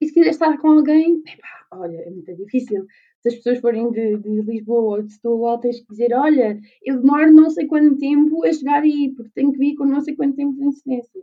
e 0.00 0.06
se 0.06 0.14
quiseres 0.14 0.36
estar 0.36 0.56
com 0.58 0.68
alguém, 0.68 1.22
epá, 1.26 1.66
olha, 1.72 1.96
é 1.98 2.10
muito 2.10 2.34
difícil. 2.34 2.86
Se 3.20 3.28
as 3.28 3.34
pessoas 3.34 3.58
forem 3.58 3.90
de, 3.90 4.16
de 4.16 4.40
Lisboa 4.40 4.96
ou 4.96 5.02
de 5.02 5.12
Setúbal, 5.12 5.60
tens 5.60 5.80
que 5.80 5.86
dizer, 5.90 6.14
olha, 6.14 6.58
eu 6.82 6.98
demoro 6.98 7.30
não 7.30 7.50
sei 7.50 7.66
quanto 7.66 7.98
tempo 7.98 8.42
a 8.44 8.52
chegar 8.52 8.82
aí, 8.82 9.12
porque 9.14 9.30
tenho 9.34 9.52
que 9.52 9.58
vir 9.58 9.74
com 9.76 9.84
não 9.84 10.00
sei 10.00 10.16
quanto 10.16 10.36
tempo 10.36 10.56
de 10.56 10.64
incidência. 10.64 11.22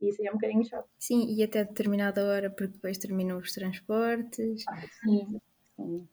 E 0.00 0.08
isso 0.08 0.20
aí 0.20 0.28
é 0.28 0.30
um 0.30 0.34
bocadinho 0.34 0.64
chato. 0.64 0.88
Sim, 0.98 1.34
e 1.34 1.42
até 1.42 1.64
determinada 1.64 2.24
hora, 2.24 2.48
porque 2.48 2.74
depois 2.74 2.96
terminam 2.98 3.38
os 3.38 3.52
transportes. 3.52 4.64
Ah, 4.68 4.82
sim, 5.02 5.40
sim. 5.76 6.08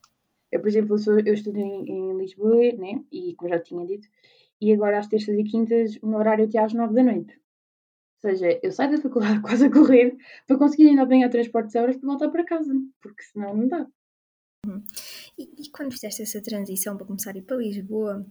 Eu, 0.52 0.60
por 0.60 0.68
exemplo, 0.68 0.98
sou, 0.98 1.20
eu 1.20 1.34
estudo 1.34 1.60
em, 1.60 1.88
em, 1.88 2.18
Lisboa, 2.18 2.72
né? 2.74 3.04
E 3.12 3.36
como 3.36 3.50
já 3.50 3.60
tinha 3.60 3.86
dito, 3.86 4.08
e 4.62 4.74
agora 4.74 5.00
às 5.00 5.08
terças 5.08 5.38
e 5.38 5.44
quintas, 5.44 5.98
o 6.02 6.08
meu 6.08 6.20
horário 6.20 6.46
até 6.46 6.60
às 6.60 6.74
nove 6.74 6.94
da 6.94 7.04
noite. 7.04 7.40
Ou 8.24 8.32
seja, 8.32 8.60
eu 8.62 8.72
saio 8.72 8.92
da 8.92 9.02
faculdade 9.02 9.40
quase 9.42 9.66
a 9.66 9.72
correr 9.72 10.18
para 10.46 10.58
conseguir 10.58 10.90
ainda 10.90 11.04
apanhar 11.04 11.30
transportes 11.30 11.76
horas 11.76 11.98
para 11.98 12.08
voltar 12.08 12.30
para 12.30 12.46
casa, 12.46 12.74
porque 13.02 13.24
senão 13.24 13.56
não 13.56 13.68
dá. 13.68 13.88
Uhum. 14.66 14.82
E, 15.38 15.44
e, 15.44 15.70
quando 15.72 15.94
fizeste 15.94 16.22
essa 16.22 16.42
transição 16.42 16.98
para 16.98 17.06
começar 17.06 17.34
a 17.34 17.38
ir 17.38 17.44
para 17.44 17.56
Lisboa, 17.56 18.26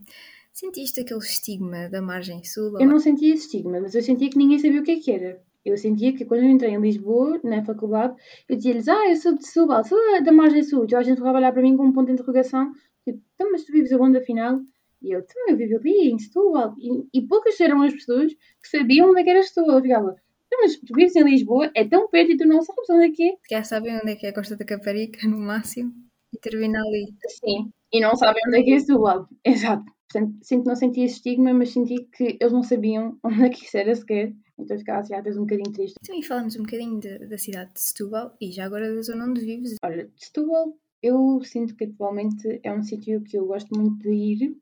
sentiste 0.52 1.00
aquele 1.00 1.20
estigma 1.20 1.88
da 1.88 2.02
margem 2.02 2.44
sul? 2.44 2.78
Eu 2.78 2.86
não 2.86 2.98
sentia 2.98 3.32
esse 3.32 3.46
estigma, 3.46 3.80
mas 3.80 3.94
eu 3.94 4.02
sentia 4.02 4.28
que 4.28 4.36
ninguém 4.36 4.58
sabia 4.58 4.80
o 4.80 4.84
que 4.84 4.90
é 4.90 5.00
que 5.00 5.10
era. 5.10 5.42
Eu 5.64 5.76
sentia 5.76 6.14
que 6.14 6.24
quando 6.24 6.42
eu 6.42 6.50
entrei 6.50 6.72
em 6.72 6.80
Lisboa, 6.80 7.40
na 7.42 7.64
faculdade, 7.64 8.14
eu 8.48 8.56
dizia-lhes, 8.56 8.88
ah, 8.88 9.08
eu 9.08 9.16
sou 9.16 9.34
de 9.34 9.46
Setúbal, 9.46 9.84
sou 9.84 9.98
da 10.22 10.32
margem 10.32 10.62
sul. 10.62 10.86
E 10.88 10.94
a 10.94 11.02
gente 11.02 11.16
ficava 11.16 11.38
a 11.38 11.40
olhar 11.40 11.52
para 11.52 11.62
mim 11.62 11.76
com 11.76 11.86
um 11.86 11.92
ponto 11.92 12.06
de 12.06 12.12
interrogação, 12.12 12.72
tipo, 13.04 13.22
então, 13.34 13.50
mas 13.50 13.64
tu 13.64 13.72
vives 13.72 13.92
aonde 13.92 14.18
afinal? 14.18 14.60
E 15.02 15.12
eu, 15.12 15.20
então, 15.20 15.48
eu 15.48 15.56
vivo 15.56 15.76
ali, 15.76 16.10
em 16.10 16.18
Setúbal. 16.18 16.74
E, 16.78 17.18
e 17.18 17.26
poucas 17.26 17.60
eram 17.60 17.82
as 17.82 17.92
pessoas 17.92 18.32
que 18.32 18.68
sabiam 18.68 19.10
onde 19.10 19.20
é 19.20 19.24
que 19.24 19.30
era 19.30 19.42
Setúbal. 19.42 19.76
Eu 19.76 19.82
ficava, 19.82 20.16
então, 20.46 20.60
mas 20.62 20.76
tu 20.76 20.94
vives 20.94 21.14
em 21.14 21.24
Lisboa, 21.24 21.70
é 21.74 21.84
tão 21.84 22.08
perto 22.08 22.32
e 22.32 22.36
tu 22.36 22.46
não 22.46 22.62
sabes 22.62 22.88
onde 22.90 23.06
é 23.06 23.10
que 23.10 23.22
é. 23.30 23.34
Já 23.50 23.62
sabem 23.62 23.96
onde 23.96 24.12
é 24.12 24.16
que 24.16 24.26
é 24.26 24.30
a 24.30 24.34
Costa 24.34 24.56
da 24.56 24.64
Caparica, 24.64 25.26
no 25.28 25.38
máximo, 25.38 25.92
e 26.32 26.38
termina 26.38 26.80
ali. 26.80 27.14
Sim, 27.28 27.70
e 27.92 28.00
não 28.00 28.16
sabem 28.16 28.42
onde 28.48 28.58
é 28.58 28.62
que 28.62 28.72
é 28.72 28.78
Setúbal. 28.78 29.28
Exato. 29.44 29.84
Portanto, 30.10 30.38
sinto 30.42 30.62
que 30.62 30.68
não 30.68 30.76
senti 30.76 31.02
esse 31.02 31.16
estigma, 31.16 31.52
mas 31.52 31.70
senti 31.70 32.02
que 32.16 32.38
eles 32.40 32.52
não 32.52 32.62
sabiam 32.62 33.18
onde 33.22 33.44
é 33.44 33.50
que 33.50 33.64
isso 33.64 33.76
era 33.76 33.94
sequer. 33.94 34.32
Então 34.58 34.76
ficava 34.78 35.00
assim 35.00 35.14
às 35.14 35.22
vezes 35.22 35.38
um 35.38 35.42
bocadinho 35.42 35.72
triste. 35.72 35.94
Também 36.04 36.22
falamos 36.22 36.56
um 36.56 36.62
bocadinho 36.62 36.98
de, 36.98 37.18
da 37.26 37.38
cidade 37.38 37.72
de 37.74 37.80
Setúbal 37.80 38.34
e 38.40 38.50
já 38.50 38.64
agora 38.64 38.92
da 38.92 39.02
zona 39.02 39.26
onde 39.26 39.42
vives. 39.42 39.76
Olha, 39.84 40.10
Setúbal 40.16 40.74
eu 41.02 41.40
sinto 41.44 41.76
que 41.76 41.84
atualmente 41.84 42.60
é 42.62 42.72
um 42.72 42.82
sítio 42.82 43.22
que 43.22 43.38
eu 43.38 43.46
gosto 43.46 43.68
muito 43.78 43.98
de 43.98 44.12
ir 44.12 44.56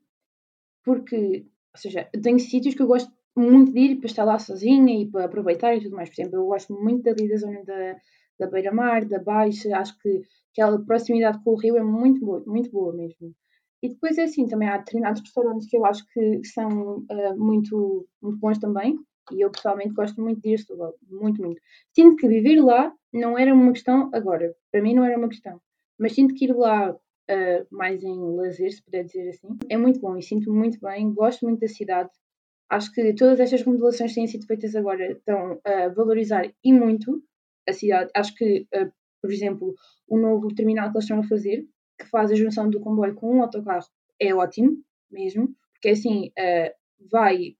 porque, 0.87 1.45
ou 1.73 1.81
seja, 1.81 2.09
tenho 2.23 2.39
sítios 2.39 2.73
que 2.73 2.81
eu 2.81 2.87
gosto 2.87 3.11
muito 3.35 3.73
de 3.73 3.79
ir 3.79 3.95
para 3.97 4.05
estar 4.05 4.23
lá 4.23 4.39
sozinha 4.39 5.01
e 5.01 5.05
para 5.05 5.25
aproveitar 5.25 5.75
e 5.75 5.81
tudo 5.81 5.97
mais. 5.97 6.07
Por 6.07 6.15
exemplo, 6.15 6.39
eu 6.39 6.45
gosto 6.45 6.73
muito 6.73 7.03
dali 7.03 7.27
da 7.27 7.35
zona 7.35 7.61
da, 7.65 7.97
da 8.39 8.47
beira-mar, 8.47 9.03
da 9.03 9.19
baixa, 9.19 9.77
acho 9.77 9.99
que 9.99 10.21
aquela 10.53 10.79
proximidade 10.79 11.43
com 11.43 11.51
o 11.51 11.57
rio 11.57 11.75
é 11.75 11.83
muito 11.83 12.25
boa, 12.25 12.41
muito 12.47 12.71
boa 12.71 12.93
mesmo. 12.95 13.35
E 13.83 13.89
depois 13.89 14.17
é 14.17 14.23
assim, 14.23 14.47
também 14.47 14.69
há 14.69 14.77
determinados 14.77 15.21
restaurantes 15.21 15.67
que 15.67 15.75
eu 15.75 15.85
acho 15.85 16.05
que 16.13 16.41
são 16.45 16.99
uh, 16.99 17.37
muito, 17.37 18.07
muito 18.21 18.39
bons 18.39 18.57
também, 18.57 18.97
e 19.33 19.43
eu 19.43 19.51
pessoalmente 19.51 19.93
gosto 19.93 20.21
muito 20.21 20.41
de 20.41 20.53
ir 20.53 20.57
Setúbal, 20.57 20.95
muito, 21.09 21.41
muito. 21.41 21.61
Sinto 21.93 22.15
que 22.15 22.29
viver 22.29 22.61
lá 22.61 22.93
não 23.13 23.37
era 23.37 23.53
uma 23.53 23.73
questão 23.73 24.09
agora, 24.13 24.55
para 24.71 24.81
mim 24.81 24.95
não 24.95 25.03
era 25.03 25.17
uma 25.17 25.27
questão, 25.27 25.59
mas 25.99 26.13
sinto 26.13 26.33
que 26.33 26.45
ir 26.45 26.55
lá 26.55 26.95
uh, 27.29 27.67
mais 27.71 28.03
em 28.03 28.35
lazer, 28.35 28.71
se 28.71 28.83
puder 28.83 29.03
dizer 29.03 29.29
assim, 29.29 29.49
é 29.69 29.77
muito 29.77 29.99
bom 29.99 30.17
e 30.17 30.23
sinto-me 30.23 30.57
muito 30.57 30.79
bem, 30.79 31.13
gosto 31.13 31.45
muito 31.45 31.59
da 31.59 31.67
cidade. 31.67 32.09
Acho 32.69 32.91
que 32.93 33.13
todas 33.13 33.39
estas 33.39 33.61
remodelações 33.61 34.11
que 34.11 34.15
têm 34.15 34.27
sido 34.27 34.45
feitas 34.45 34.75
agora 34.75 35.11
estão 35.11 35.59
a 35.63 35.87
valorizar 35.89 36.51
e 36.63 36.73
muito 36.73 37.23
a 37.67 37.73
cidade. 37.73 38.11
Acho 38.15 38.35
que, 38.35 38.67
uh, 38.75 38.91
por 39.21 39.31
exemplo, 39.31 39.73
o 40.07 40.17
novo 40.17 40.53
terminal 40.53 40.91
que 40.91 40.97
eles 40.97 41.05
estão 41.05 41.19
a 41.19 41.27
fazer, 41.27 41.65
que 41.99 42.05
faz 42.07 42.31
a 42.31 42.35
junção 42.35 42.69
do 42.69 42.79
comboio 42.79 43.15
com 43.15 43.37
um 43.37 43.41
autocarro, 43.41 43.87
é 44.19 44.33
ótimo 44.33 44.77
mesmo, 45.09 45.55
porque 45.73 45.89
assim 45.89 46.27
uh, 46.27 47.07
vai 47.09 47.55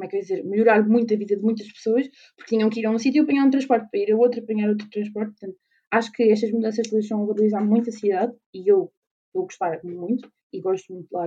como 0.00 0.06
é 0.06 0.08
que 0.08 0.16
eu 0.16 0.20
dizer, 0.20 0.44
melhorar 0.44 0.88
muito 0.88 1.12
a 1.12 1.16
vida 1.16 1.36
de 1.36 1.42
muitas 1.42 1.70
pessoas, 1.70 2.08
porque 2.34 2.56
tinham 2.56 2.70
que 2.70 2.80
ir 2.80 2.86
a 2.86 2.90
um 2.90 2.98
sítio 2.98 3.22
apanhar 3.22 3.46
um 3.46 3.50
transporte, 3.50 3.88
para 3.90 4.00
ir 4.00 4.10
a 4.12 4.16
outro 4.16 4.40
apanhar 4.40 4.70
outro 4.70 4.88
transporte. 4.88 5.32
Portanto, 5.32 5.58
acho 5.90 6.12
que 6.12 6.24
estas 6.24 6.52
mudanças 6.52 6.88
todas 6.88 7.04
estão 7.04 7.22
a 7.22 7.26
valorizar 7.26 7.64
muito 7.64 7.90
a 7.90 7.92
cidade 7.92 8.34
e 8.54 8.70
eu 8.70 8.92
vou 9.34 9.44
gostar 9.44 9.80
muito 9.84 10.30
e 10.52 10.60
gosto 10.60 10.92
muito 10.92 11.08
lá. 11.12 11.26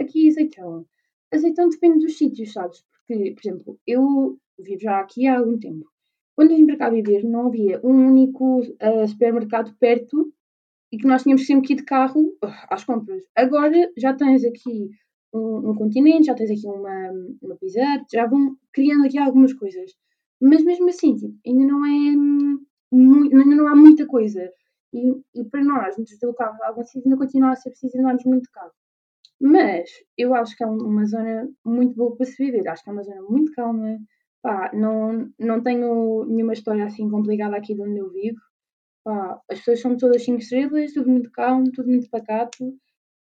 Aqui 0.00 0.28
azeitão. 0.28 0.86
Azeitão 1.32 1.68
depende 1.68 2.04
dos 2.04 2.16
sítios, 2.16 2.52
sabes? 2.52 2.84
Porque, 3.06 3.32
por 3.32 3.40
exemplo, 3.40 3.80
eu 3.86 4.38
vivo 4.58 4.80
já 4.80 5.00
aqui 5.00 5.26
há 5.26 5.38
algum 5.38 5.58
tempo. 5.58 5.90
Quando 6.34 6.56
vim 6.56 6.66
para 6.66 6.76
cá 6.76 6.90
viver, 6.90 7.24
não 7.24 7.48
havia 7.48 7.80
um 7.84 8.08
único 8.08 8.60
uh, 8.60 9.06
supermercado 9.06 9.74
perto 9.78 10.32
e 10.90 10.98
que 10.98 11.06
nós 11.06 11.22
tínhamos 11.22 11.46
sempre 11.46 11.66
que 11.66 11.72
ir 11.74 11.76
de 11.76 11.84
carro 11.84 12.36
às 12.70 12.84
compras. 12.84 13.24
Agora 13.34 13.90
já 13.96 14.14
tens 14.14 14.44
aqui 14.44 14.90
um, 15.32 15.70
um, 15.70 15.74
continente, 15.74 16.26
já 16.26 16.34
tens 16.34 16.50
aqui 16.50 16.66
uma, 16.66 17.10
uma 17.42 17.56
pizza, 17.56 17.80
já 18.12 18.26
vão 18.26 18.56
criando 18.72 19.06
aqui 19.06 19.18
algumas 19.18 19.52
coisas. 19.52 19.92
Mas 20.40 20.62
mesmo 20.64 20.88
assim, 20.88 21.14
tipo, 21.14 21.34
ainda 21.46 21.64
não 21.64 21.86
é 21.86 22.62
muito, 22.92 23.34
não 23.34 23.68
há 23.68 23.76
muita 23.76 24.06
coisa. 24.06 24.50
E, 24.92 25.12
e 25.34 25.44
para 25.44 25.64
nós, 25.64 25.96
nos 25.96 26.10
deslocarmos 26.10 26.60
a 26.60 26.68
algum 26.68 26.84
sítio, 26.84 27.02
ainda 27.06 27.16
continua 27.16 27.52
a 27.52 27.56
ser 27.56 27.70
preciso 27.70 27.98
andarmos 27.98 28.24
muito 28.24 28.44
de 28.44 28.50
carro. 28.50 28.72
Mas 29.40 29.90
eu 30.16 30.34
acho 30.34 30.56
que 30.56 30.62
é 30.62 30.66
uma 30.66 31.04
zona 31.06 31.48
muito 31.64 31.96
boa 31.96 32.16
para 32.16 32.26
se 32.26 32.36
viver. 32.36 32.68
Acho 32.68 32.84
que 32.84 32.90
é 32.90 32.92
uma 32.92 33.02
zona 33.02 33.22
muito 33.22 33.52
calma. 33.52 33.98
Pá, 34.42 34.70
não, 34.74 35.30
não 35.38 35.62
tenho 35.62 36.24
nenhuma 36.26 36.52
história 36.52 36.84
assim 36.84 37.10
complicada 37.10 37.56
aqui 37.56 37.74
de 37.74 37.82
onde 37.82 37.98
eu 37.98 38.10
vivo. 38.10 38.38
Pá, 39.04 39.40
as 39.50 39.58
pessoas 39.58 39.80
são 39.80 39.96
todas 39.96 40.24
5 40.24 40.38
estrelas, 40.38 40.92
tudo 40.92 41.10
muito 41.10 41.30
calmo, 41.32 41.72
tudo 41.72 41.88
muito 41.88 42.08
pacato. 42.10 42.72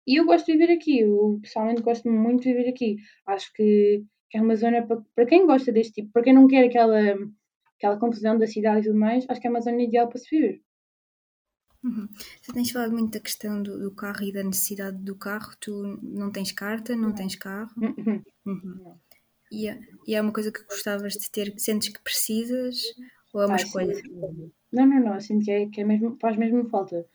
E 0.07 0.17
eu 0.21 0.27
gosto 0.27 0.47
de 0.47 0.53
viver 0.53 0.73
aqui, 0.73 1.01
eu 1.01 1.39
pessoalmente 1.43 1.83
gosto 1.83 2.11
muito 2.11 2.43
de 2.43 2.53
viver 2.53 2.69
aqui. 2.71 2.97
Acho 3.27 3.53
que, 3.55 4.05
que 4.31 4.39
é 4.39 4.43
uma 4.43 4.57
zona 4.57 4.87
para, 4.87 5.01
para 5.15 5.27
quem 5.27 5.47
gosta 5.47 5.73
deste 5.73 5.95
tipo, 6.03 6.13
para 6.13 6.23
quem 6.23 6.35
não 6.35 6.47
quer 6.47 6.67
aquela, 6.67 7.01
aquela 7.81 7.99
confusão 7.99 8.39
da 8.39 8.47
cidade 8.47 8.81
e 8.81 8.91
tudo 8.91 8.99
mais, 8.99 9.25
acho 9.27 9.41
que 9.41 9.47
é 9.47 9.51
uma 9.51 9.63
zona 9.63 9.83
ideal 9.83 10.07
para 10.07 10.19
se 10.19 10.29
viver. 10.29 10.63
Uhum. 11.83 12.07
Tu 12.45 12.53
tens 12.53 12.71
falado 12.71 12.93
muito 12.93 13.13
da 13.13 13.21
questão 13.21 13.63
do, 13.63 13.81
do, 13.81 13.91
carro 13.91 14.23
e 14.23 14.31
da 14.31 14.45
necessidade 14.45 14.99
do 14.99 15.17
carro. 15.17 15.55
Tu 15.59 15.99
não 16.03 16.31
tens 16.31 16.53
carta, 16.53 16.95
não, 16.95 17.09
não. 17.09 17.15
tens 17.15 17.35
carro? 17.37 17.71
Uhum. 17.79 18.23
Uhum. 18.45 18.95
E 19.51 19.67
é, 19.67 19.81
e 20.07 20.15
é 20.15 20.21
uma 20.21 20.33
coisa 20.33 20.53
que 20.53 20.63
gostavas 20.65 21.15
de 21.15 21.31
ter, 21.31 21.55
sentes 21.59 21.89
que 21.89 22.03
precisas 22.03 22.83
ou 23.33 23.41
é 23.43 23.47
uma 23.47 23.55
ah, 23.55 23.57
escolha? 23.57 23.95
Sim. 23.95 24.53
Não, 24.71 24.87
não, 24.87 25.01
não, 25.01 25.21
sinto 25.21 25.45
que, 25.45 25.51
é, 25.51 25.67
que 25.69 25.81
é 25.81 25.85
mesmo, 25.85 26.19
faz 26.21 26.37
mesmo 26.37 26.69
falta. 26.69 27.07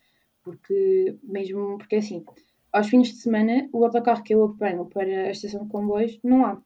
Porque 0.42 1.16
mesmo, 1.22 1.78
porque 1.78 1.96
assim, 1.96 2.24
aos 2.72 2.88
fins 2.88 3.08
de 3.08 3.20
semana 3.20 3.68
o 3.72 3.84
autocarro 3.84 4.24
que 4.24 4.34
eu 4.34 4.44
apanho 4.44 4.86
para 4.86 5.28
a 5.28 5.30
estação 5.30 5.62
de 5.62 5.70
comboios 5.70 6.18
não 6.24 6.44
há. 6.44 6.60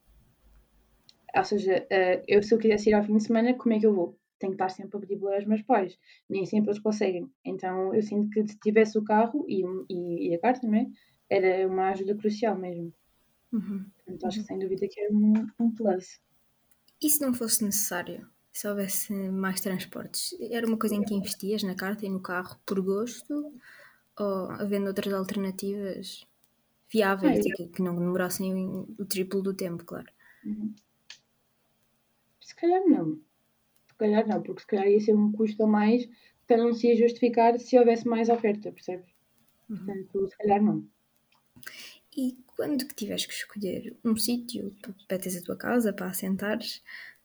Ou 1.35 1.43
seja, 1.43 1.79
uh, 1.79 2.23
eu 2.27 2.41
se 2.43 2.53
eu 2.53 2.57
quisesse 2.57 2.89
ir 2.89 2.93
ao 2.93 3.03
fim 3.03 3.17
de 3.17 3.23
semana, 3.23 3.53
como 3.53 3.73
é 3.73 3.79
que 3.79 3.85
eu 3.85 3.93
vou? 3.93 4.17
Tenho 4.39 4.51
que 4.51 4.55
estar 4.55 4.69
sempre 4.69 4.97
a 4.97 4.99
pedir 4.99 5.17
boleia 5.17 5.37
aos 5.39 5.47
meus 5.47 5.61
pais. 5.61 5.97
Nem 6.29 6.45
sempre 6.45 6.71
eles 6.71 6.81
conseguem. 6.81 7.31
Então 7.45 7.93
eu 7.93 8.01
sinto 8.01 8.29
que 8.29 8.47
se 8.47 8.59
tivesse 8.59 8.97
o 8.97 9.03
carro 9.03 9.45
e, 9.47 9.63
e, 9.89 10.29
e 10.29 10.35
a 10.35 10.39
carta, 10.39 10.67
não 10.67 10.75
é? 10.75 10.87
Era 11.29 11.67
uma 11.67 11.89
ajuda 11.89 12.15
crucial 12.15 12.57
mesmo. 12.57 12.93
Uhum. 13.51 13.85
Então 14.07 14.27
acho 14.27 14.39
que 14.39 14.45
sem 14.45 14.59
dúvida 14.59 14.87
que 14.87 14.99
era 14.99 15.13
um, 15.13 15.47
um 15.59 15.71
plus. 15.71 16.19
E 17.01 17.09
se 17.09 17.21
não 17.21 17.33
fosse 17.33 17.63
necessário? 17.63 18.27
Se 18.51 18.67
houvesse 18.67 19.13
mais 19.13 19.61
transportes? 19.61 20.35
Era 20.51 20.67
uma 20.67 20.77
coisa 20.77 20.95
em 20.95 21.03
que 21.03 21.13
investias 21.13 21.63
na 21.63 21.73
carta 21.73 22.05
e 22.05 22.09
no 22.09 22.19
carro 22.19 22.59
por 22.65 22.81
gosto? 22.81 23.53
Ou 24.19 24.51
havendo 24.51 24.87
outras 24.87 25.13
alternativas 25.13 26.27
viáveis 26.91 27.45
e 27.45 27.51
que, 27.51 27.67
que 27.67 27.81
não 27.81 27.97
demorassem 27.97 28.53
o 28.99 29.05
triplo 29.05 29.41
do 29.41 29.53
tempo, 29.53 29.85
claro? 29.85 30.07
Uhum. 30.43 30.73
Se 32.51 32.55
calhar 32.57 32.85
não. 32.85 33.15
Se 33.87 33.95
calhar 33.97 34.27
não, 34.27 34.41
porque 34.41 34.59
se 34.59 34.67
calhar 34.67 34.87
ia 34.89 34.99
ser 34.99 35.13
um 35.13 35.31
custo 35.31 35.63
a 35.63 35.67
mais 35.67 36.05
que 36.45 36.57
não 36.57 36.73
se 36.73 36.87
ia 36.87 36.97
justificar 36.97 37.57
se 37.57 37.79
houvesse 37.79 38.05
mais 38.05 38.27
oferta, 38.27 38.73
percebes? 38.73 39.09
Uhum. 39.69 39.77
Portanto, 39.77 40.27
se 40.27 40.37
calhar 40.37 40.61
não. 40.61 40.85
E 42.15 42.37
quando 42.57 42.85
que 42.85 42.93
tiveres 42.93 43.25
que 43.25 43.33
escolher 43.33 43.95
um 44.03 44.17
sítio 44.17 44.75
para 45.07 45.17
teres 45.17 45.37
a 45.37 45.45
tua 45.45 45.55
casa, 45.55 45.93
para 45.93 46.07
assentares, 46.07 46.83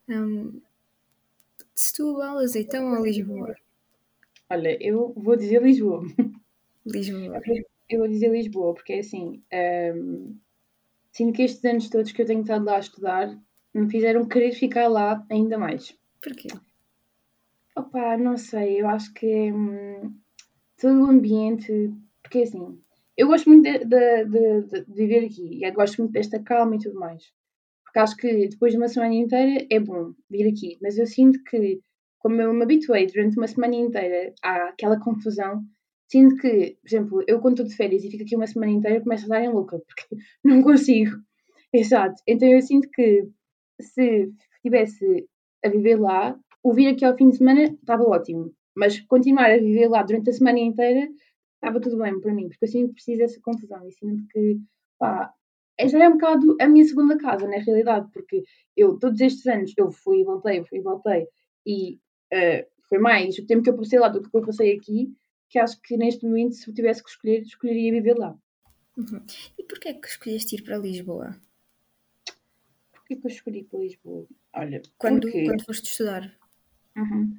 um, 0.08 0.60
Setúbal, 1.74 2.38
Azeitão 2.38 2.96
ou 2.96 3.04
Lisboa? 3.04 3.56
Olha, 4.48 4.78
eu 4.80 5.12
vou 5.16 5.34
dizer 5.34 5.60
Lisboa. 5.60 6.04
Lisboa. 6.86 7.40
Eu 7.88 8.00
vou 8.00 8.08
dizer 8.08 8.32
Lisboa, 8.32 8.74
porque 8.74 8.94
é 8.94 8.98
assim, 8.98 9.40
um, 9.94 10.36
sinto 11.12 11.36
que 11.36 11.42
estes 11.42 11.64
anos 11.64 11.88
todos 11.88 12.10
que 12.10 12.20
eu 12.20 12.26
tenho 12.26 12.40
estado 12.40 12.64
lá 12.64 12.74
a 12.74 12.80
estudar 12.80 13.40
me 13.76 13.90
fizeram 13.90 14.26
querer 14.26 14.52
ficar 14.52 14.88
lá 14.88 15.24
ainda 15.30 15.58
mais. 15.58 15.96
Porquê? 16.22 16.48
Opa, 17.76 18.16
não 18.16 18.36
sei, 18.36 18.80
eu 18.80 18.88
acho 18.88 19.12
que 19.12 19.52
hum, 19.52 20.14
todo 20.80 21.02
o 21.02 21.10
ambiente, 21.10 21.92
porque 22.22 22.38
assim, 22.38 22.80
eu 23.16 23.28
gosto 23.28 23.48
muito 23.48 23.64
de, 23.64 23.84
de, 23.84 24.24
de, 24.24 24.62
de, 24.62 24.94
viver 24.94 25.26
aqui 25.26 25.64
e 25.64 25.70
gosto 25.70 25.98
muito 25.98 26.12
desta 26.12 26.42
calma 26.42 26.76
e 26.76 26.78
tudo 26.78 26.98
mais. 26.98 27.24
Porque 27.84 27.98
acho 27.98 28.16
que 28.16 28.48
depois 28.48 28.72
de 28.72 28.78
uma 28.78 28.88
semana 28.88 29.14
inteira 29.14 29.66
é 29.70 29.78
bom 29.78 30.12
vir 30.30 30.48
aqui, 30.48 30.78
mas 30.80 30.96
eu 30.98 31.06
sinto 31.06 31.42
que, 31.44 31.80
como 32.18 32.40
eu 32.40 32.52
me 32.52 32.62
habituei 32.62 33.06
durante 33.06 33.36
uma 33.36 33.46
semana 33.46 33.74
inteira 33.74 34.34
àquela 34.42 34.98
confusão, 34.98 35.62
sinto 36.08 36.36
que, 36.36 36.78
por 36.80 36.88
exemplo, 36.88 37.24
eu 37.26 37.40
quando 37.40 37.54
estou 37.54 37.66
de 37.66 37.76
férias 37.76 38.04
e 38.04 38.10
fico 38.10 38.22
aqui 38.22 38.36
uma 38.36 38.46
semana 38.46 38.72
inteira, 38.72 39.02
começo 39.02 39.26
a 39.26 39.28
dar 39.28 39.44
em 39.44 39.52
louca, 39.52 39.78
porque 39.78 40.16
não 40.44 40.62
consigo. 40.62 41.16
Exato. 41.72 42.22
Então 42.26 42.48
eu 42.48 42.62
sinto 42.62 42.88
que 42.90 43.28
se 43.80 44.32
estivesse 44.56 45.28
a 45.64 45.68
viver 45.68 46.00
lá, 46.00 46.38
o 46.62 46.72
vir 46.72 46.88
aqui 46.88 47.04
ao 47.04 47.16
fim 47.16 47.30
de 47.30 47.36
semana 47.36 47.64
estava 47.64 48.02
ótimo. 48.02 48.52
Mas 48.74 49.00
continuar 49.00 49.50
a 49.50 49.58
viver 49.58 49.88
lá 49.88 50.02
durante 50.02 50.30
a 50.30 50.32
semana 50.32 50.58
inteira 50.58 51.08
estava 51.54 51.80
tudo 51.80 51.98
bem 51.98 52.20
para 52.20 52.34
mim, 52.34 52.48
porque 52.48 52.64
eu 52.64 52.68
sinto 52.68 52.88
que 52.88 52.94
preciso 52.94 53.18
dessa 53.18 53.40
confusão 53.40 53.86
e 53.86 53.92
sinto 53.92 54.26
que, 54.28 54.58
pá, 54.98 55.32
já 55.84 56.04
é 56.04 56.08
um 56.08 56.12
bocado 56.12 56.56
a 56.60 56.68
minha 56.68 56.84
segunda 56.84 57.18
casa, 57.18 57.46
na 57.46 57.58
realidade, 57.58 58.08
porque 58.12 58.42
eu, 58.76 58.98
todos 58.98 59.20
estes 59.20 59.46
anos, 59.46 59.72
eu 59.76 59.90
fui 59.90 60.20
e 60.20 60.24
voltei, 60.24 60.58
eu 60.58 60.64
fui 60.64 60.78
e 60.78 60.82
voltei, 60.82 61.26
e 61.66 61.94
uh, 62.32 62.66
foi 62.88 62.98
mais 62.98 63.38
o 63.38 63.46
tempo 63.46 63.62
que 63.62 63.70
eu 63.70 63.76
passei 63.76 63.98
lá 63.98 64.08
do 64.08 64.22
que 64.22 64.36
eu 64.36 64.42
passei 64.42 64.76
aqui, 64.76 65.12
que 65.48 65.58
acho 65.58 65.80
que 65.82 65.96
neste 65.96 66.24
momento, 66.26 66.54
se 66.54 66.68
eu 66.68 66.74
tivesse 66.74 67.02
que 67.02 67.10
escolher, 67.10 67.42
escolheria 67.42 67.92
viver 67.92 68.16
lá. 68.16 68.36
Uhum. 68.96 69.22
E 69.58 69.62
porquê 69.62 69.88
é 69.88 69.94
que 69.94 70.08
escolheste 70.08 70.56
ir 70.56 70.62
para 70.62 70.78
Lisboa? 70.78 71.36
Porquê 73.06 73.20
que 73.20 73.26
eu 73.26 73.30
escolhi 73.30 73.64
para 73.64 73.78
Lisboa? 73.78 74.26
Olha, 74.52 74.82
quando, 74.98 75.20
porque... 75.20 75.44
quando 75.44 75.64
foste 75.64 75.88
estudar? 75.88 76.36
Uhum. 76.96 77.38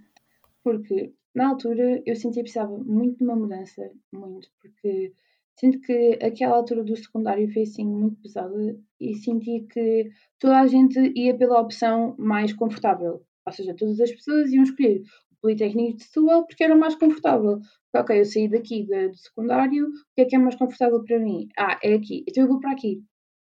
Porque 0.64 1.14
na 1.36 1.50
altura 1.50 2.02
eu 2.06 2.16
sentia 2.16 2.42
que 2.42 2.52
precisava 2.52 2.78
muito 2.78 3.18
de 3.18 3.24
uma 3.26 3.36
mudança, 3.36 3.92
muito, 4.14 4.50
porque 4.62 5.14
sinto 5.60 5.82
que 5.82 6.18
aquela 6.24 6.56
altura 6.56 6.86
do 6.86 6.96
secundário 6.96 7.52
foi 7.52 7.64
assim 7.64 7.86
muito 7.86 8.22
pesada 8.22 8.80
e 8.98 9.14
senti 9.16 9.68
que 9.70 10.10
toda 10.40 10.62
a 10.62 10.68
gente 10.68 10.98
ia 11.16 11.38
pela 11.38 11.60
opção 11.60 12.16
mais 12.18 12.54
confortável. 12.54 13.22
Ou 13.46 13.52
seja, 13.52 13.76
todas 13.76 14.00
as 14.00 14.12
pessoas 14.12 14.52
iam 14.54 14.64
escolher 14.64 15.04
o 15.32 15.36
Politécnico 15.42 15.98
de 15.98 16.04
Setúbal 16.06 16.48
porque 16.48 16.64
era 16.64 16.78
mais 16.78 16.96
confortável. 16.96 17.60
Ok, 17.94 18.18
eu 18.18 18.26
saí 18.26 18.48
daqui 18.48 18.86
do 18.86 19.18
secundário, 19.18 19.88
o 19.88 19.92
que 20.16 20.22
é 20.22 20.26
que 20.26 20.36
é 20.36 20.40
mais 20.40 20.56
confortável 20.56 21.04
para 21.04 21.20
mim? 21.20 21.50
Ah, 21.58 21.78
é 21.84 21.94
aqui, 21.94 22.24
então 22.26 22.44
eu 22.44 22.48
vou 22.48 22.60
para 22.62 22.72
aqui. 22.72 23.04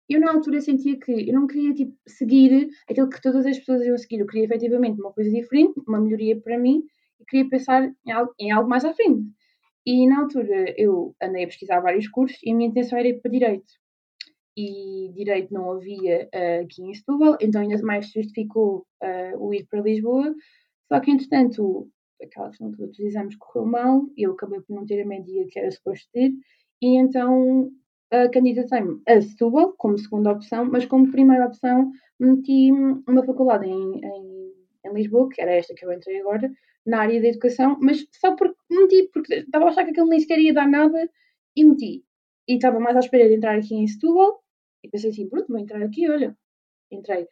Eu 0.09 0.19
na 0.19 0.31
altura 0.31 0.59
sentia 0.59 0.97
que 0.99 1.29
eu 1.29 1.33
não 1.33 1.45
queria 1.45 1.73
tipo, 1.73 1.95
seguir 2.07 2.69
aquilo 2.89 3.09
que 3.09 3.21
todas 3.21 3.45
as 3.45 3.59
pessoas 3.59 3.85
iam 3.85 3.97
seguir, 3.97 4.19
eu 4.19 4.25
queria 4.25 4.45
efetivamente 4.45 4.99
uma 4.99 5.13
coisa 5.13 5.29
diferente, 5.29 5.79
uma 5.87 6.01
melhoria 6.01 6.39
para 6.41 6.57
mim 6.57 6.83
e 7.19 7.25
queria 7.25 7.47
pensar 7.47 7.93
em 8.05 8.11
algo, 8.11 8.33
em 8.39 8.51
algo 8.51 8.67
mais 8.67 8.83
à 8.83 8.93
frente. 8.93 9.29
E 9.85 10.07
na 10.07 10.21
altura 10.21 10.73
eu 10.77 11.15
andei 11.21 11.43
a 11.43 11.47
pesquisar 11.47 11.79
vários 11.79 12.07
cursos 12.07 12.39
e 12.43 12.51
a 12.51 12.55
minha 12.55 12.69
intenção 12.69 12.97
era 12.97 13.07
ir 13.07 13.21
para 13.21 13.31
Direito. 13.31 13.71
E 14.57 15.11
Direito 15.13 15.53
não 15.53 15.71
havia 15.71 16.27
uh, 16.33 16.63
aqui 16.63 16.81
em 16.83 16.93
Setúbal, 16.93 17.37
então 17.39 17.61
ainda 17.61 17.81
mais 17.83 18.11
justificou 18.11 18.85
uh, 19.01 19.37
o 19.37 19.53
ir 19.53 19.65
para 19.69 19.81
Lisboa. 19.81 20.33
Só 20.91 20.99
que, 20.99 21.11
entretanto, 21.11 21.87
aquela 22.21 22.49
questão 22.49 22.71
todos 22.71 22.97
os 22.97 23.05
exames 23.05 23.35
correu 23.37 23.65
mal, 23.65 24.01
eu 24.17 24.33
acabei 24.33 24.59
por 24.61 24.75
não 24.75 24.85
ter 24.85 25.01
a 25.01 25.05
média 25.05 25.45
que 25.49 25.59
era 25.59 25.71
suposto 25.71 26.09
ter, 26.11 26.31
e 26.81 26.97
então 26.97 27.71
candidatei-me 28.31 29.01
a 29.07 29.21
Setúbal 29.21 29.73
como 29.77 29.97
segunda 29.97 30.31
opção, 30.31 30.65
mas 30.65 30.85
como 30.85 31.11
primeira 31.11 31.45
opção 31.45 31.91
meti 32.19 32.71
uma 32.71 33.23
faculdade 33.23 33.67
em, 33.67 34.01
em, 34.03 34.53
em 34.85 34.93
Lisboa, 34.93 35.29
que 35.29 35.41
era 35.41 35.51
esta 35.51 35.73
que 35.73 35.85
eu 35.85 35.93
entrei 35.93 36.19
agora, 36.19 36.51
na 36.85 37.01
área 37.01 37.21
da 37.21 37.27
educação, 37.27 37.77
mas 37.81 38.05
só 38.11 38.35
porque 38.35 38.57
meti, 38.69 39.09
porque 39.13 39.35
estava 39.35 39.65
a 39.65 39.67
achar 39.69 39.83
que 39.83 39.91
aquilo 39.91 40.07
nem 40.07 40.19
sequer 40.19 40.39
ia 40.39 40.53
dar 40.53 40.67
nada 40.67 41.09
e 41.55 41.63
meti. 41.63 42.03
E 42.47 42.55
estava 42.55 42.79
mais 42.79 42.95
à 42.95 42.99
espera 42.99 43.27
de 43.27 43.35
entrar 43.35 43.55
aqui 43.55 43.75
em 43.75 43.87
Setúbal 43.87 44.43
e 44.83 44.89
pensei 44.89 45.11
assim, 45.11 45.29
pronto, 45.29 45.47
vou 45.47 45.59
entrar 45.59 45.81
aqui, 45.83 46.09
olha, 46.09 46.35
entrei. 46.91 47.23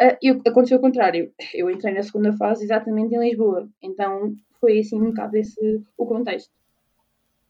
Uh, 0.00 0.16
eu, 0.22 0.40
aconteceu 0.46 0.78
o 0.78 0.80
contrário, 0.80 1.32
eu 1.52 1.70
entrei 1.70 1.92
na 1.92 2.02
segunda 2.02 2.32
fase 2.32 2.64
exatamente 2.64 3.14
em 3.14 3.20
Lisboa, 3.20 3.68
então 3.82 4.34
foi 4.58 4.78
assim 4.78 5.00
um 5.00 5.10
bocado 5.10 5.36
esse 5.36 5.82
o 5.96 6.06
contexto. 6.06 6.50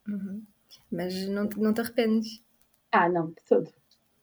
Uhum. 0.08 0.42
Mas 0.90 1.28
não, 1.28 1.48
não 1.56 1.72
te 1.72 1.80
arrependes? 1.80 2.42
Ah, 2.92 3.08
não, 3.08 3.28
de 3.30 3.42
todo. 3.48 3.72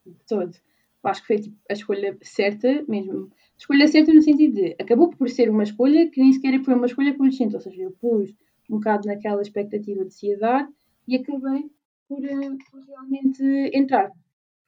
De 0.05 0.25
todo. 0.27 0.55
Eu 1.03 1.09
acho 1.09 1.21
que 1.21 1.27
foi 1.27 1.39
tipo, 1.39 1.57
a 1.69 1.73
escolha 1.73 2.17
certa 2.21 2.83
mesmo 2.87 3.31
escolha 3.57 3.87
certa 3.87 4.13
no 4.13 4.21
sentido 4.21 4.55
de 4.55 4.75
acabou 4.79 5.09
por 5.09 5.29
ser 5.29 5.49
uma 5.49 5.63
escolha 5.63 6.09
que 6.09 6.21
nem 6.21 6.31
sequer 6.31 6.63
foi 6.63 6.73
uma 6.73 6.85
escolha 6.85 7.15
consciente, 7.17 7.55
ou 7.55 7.61
seja, 7.61 7.81
eu 7.81 7.91
pus 7.91 8.33
um 8.69 8.75
bocado 8.75 9.07
naquela 9.07 9.41
expectativa 9.41 10.05
de 10.05 10.13
se 10.13 10.35
dar 10.37 10.67
e 11.07 11.15
acabei 11.17 11.69
por, 12.07 12.19
uh, 12.19 12.57
por 12.71 12.81
realmente 12.85 13.43
entrar. 13.73 14.11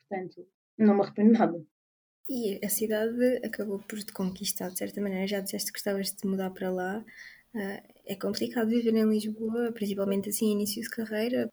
Portanto, 0.10 0.46
não 0.78 0.96
me 0.96 1.02
arrependo 1.02 1.32
nada. 1.34 1.64
E 2.30 2.60
a 2.64 2.70
cidade 2.70 3.38
acabou 3.46 3.80
por 3.80 4.00
te 4.00 4.12
conquistar 4.12 4.70
de 4.70 4.78
certa 4.78 5.02
maneira. 5.02 5.28
Já 5.28 5.40
disseste 5.40 5.72
que 5.72 5.78
gostavas 5.78 6.12
de 6.12 6.28
mudar 6.28 6.50
para 6.52 6.72
lá. 6.72 7.06
Uh, 7.54 7.82
é 8.06 8.16
complicado 8.16 8.70
viver 8.70 8.96
em 8.96 9.10
Lisboa, 9.10 9.72
principalmente 9.72 10.30
assim, 10.30 10.52
início 10.52 10.82
de 10.82 10.90
carreira. 10.90 11.50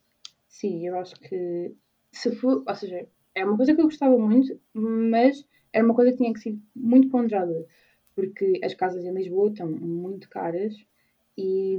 Sim, 0.48 0.86
eu 0.86 0.98
acho 0.98 1.14
que 1.20 1.74
se 2.18 2.34
for, 2.36 2.64
ou 2.66 2.74
seja, 2.74 3.06
é 3.34 3.44
uma 3.44 3.56
coisa 3.56 3.74
que 3.74 3.80
eu 3.80 3.84
gostava 3.84 4.18
muito, 4.18 4.60
mas 4.74 5.46
era 5.72 5.84
uma 5.84 5.94
coisa 5.94 6.10
que 6.10 6.18
tinha 6.18 6.32
que 6.32 6.40
ser 6.40 6.58
muito 6.74 7.08
ponderada, 7.08 7.66
porque 8.14 8.60
as 8.64 8.74
casas 8.74 9.04
em 9.04 9.14
Lisboa 9.14 9.50
estão 9.50 9.70
muito 9.70 10.28
caras 10.28 10.74
e, 11.36 11.78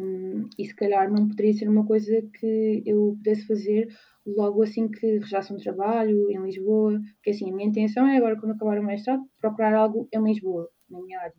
e 0.58 0.66
se 0.66 0.74
calhar 0.74 1.12
não 1.12 1.28
poderia 1.28 1.54
ser 1.54 1.68
uma 1.68 1.86
coisa 1.86 2.22
que 2.40 2.82
eu 2.86 3.16
pudesse 3.18 3.46
fazer 3.46 3.90
logo 4.26 4.64
assim 4.64 4.88
que 4.88 5.18
rejasse 5.18 5.52
um 5.54 5.58
trabalho 5.58 6.32
em 6.32 6.42
Lisboa, 6.42 7.02
porque 7.16 7.32
assim, 7.32 7.52
a 7.52 7.56
minha 7.56 7.68
intenção 7.68 8.08
é 8.08 8.16
agora, 8.16 8.40
quando 8.40 8.54
acabar 8.54 8.80
o 8.80 8.84
mestrado, 8.84 9.24
procurar 9.42 9.74
algo 9.74 10.08
em 10.14 10.24
Lisboa, 10.24 10.70
na 10.90 11.02
minha 11.02 11.20
área. 11.20 11.36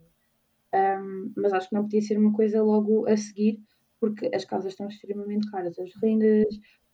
Um, 1.00 1.32
mas 1.36 1.52
acho 1.52 1.68
que 1.68 1.74
não 1.74 1.82
podia 1.82 2.02
ser 2.02 2.18
uma 2.18 2.32
coisa 2.32 2.62
logo 2.62 3.08
a 3.08 3.16
seguir, 3.16 3.60
porque 3.98 4.30
as 4.34 4.44
casas 4.44 4.72
estão 4.72 4.88
extremamente 4.88 5.50
caras, 5.50 5.78
as 5.78 5.90
rendas, 6.02 6.46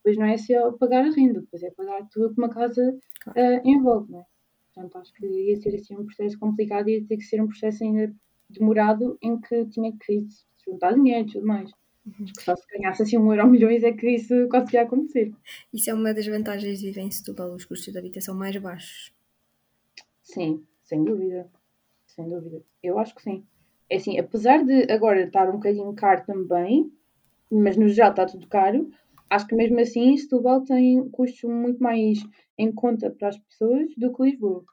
depois 0.07 0.17
não 0.17 0.25
é 0.25 0.37
só 0.37 0.71
pagar 0.73 1.05
a 1.05 1.11
renda, 1.11 1.41
depois 1.41 1.61
é 1.63 1.71
pagar 1.71 2.07
tudo 2.09 2.33
que 2.33 2.39
uma 2.39 2.49
casa 2.49 2.97
uh, 3.27 3.67
envolve, 3.67 4.11
não 4.11 4.19
é? 4.19 4.25
Portanto, 4.73 4.97
acho 4.99 5.13
que 5.13 5.25
ia 5.25 5.55
ser 5.57 5.75
assim 5.75 5.97
um 5.97 6.05
processo 6.05 6.39
complicado 6.39 6.87
e 6.87 6.99
ia 6.99 7.05
ter 7.05 7.17
que 7.17 7.23
ser 7.23 7.41
um 7.41 7.47
processo 7.47 7.83
ainda 7.83 8.13
demorado 8.49 9.17
em 9.21 9.39
que 9.39 9.65
tinha 9.65 9.91
que 9.91 10.25
juntar 10.65 10.93
dinheiro 10.93 11.27
e 11.27 11.31
tudo 11.31 11.45
mais. 11.45 11.71
Uhum. 12.05 12.25
Só 12.39 12.55
se 12.55 12.65
ganhasse 12.71 13.03
assim 13.03 13.17
um 13.17 13.33
euro 13.33 13.43
ou 13.43 13.51
milhões 13.51 13.83
é 13.83 13.91
que 13.91 14.09
isso 14.09 14.47
conseguia 14.49 14.83
acontecer. 14.83 15.33
Isso 15.73 15.89
é 15.89 15.93
uma 15.93 16.13
das 16.13 16.25
vantagens 16.25 16.79
de 16.79 16.85
viver 16.85 17.01
em 17.01 17.11
Setúbal, 17.11 17.53
os 17.53 17.65
custos 17.65 17.91
de 17.91 17.99
habitação 17.99 18.33
mais 18.33 18.55
baixos. 18.55 19.13
Sim, 20.21 20.63
sem 20.83 21.03
dúvida. 21.03 21.49
sem 22.05 22.29
dúvida. 22.29 22.63
Eu 22.81 22.97
acho 22.97 23.13
que 23.13 23.23
sim. 23.23 23.45
É 23.89 23.97
assim, 23.97 24.17
apesar 24.17 24.63
de 24.63 24.89
agora 24.91 25.23
estar 25.23 25.49
um 25.49 25.53
bocadinho 25.53 25.93
caro 25.93 26.23
também, 26.25 26.91
mas 27.51 27.75
no 27.75 27.89
geral 27.89 28.11
está 28.11 28.25
tudo 28.25 28.47
caro, 28.47 28.89
acho 29.29 29.47
que 29.47 29.55
mesmo 29.55 29.79
assim 29.79 30.17
Setúbal 30.17 30.63
tem 30.63 31.07
custos 31.09 31.49
muito 31.49 31.81
mais 31.81 32.19
em 32.57 32.71
conta 32.71 33.09
para 33.09 33.29
as 33.29 33.37
pessoas 33.37 33.87
do 33.97 34.13
que 34.13 34.23
Lisboa. 34.23 34.63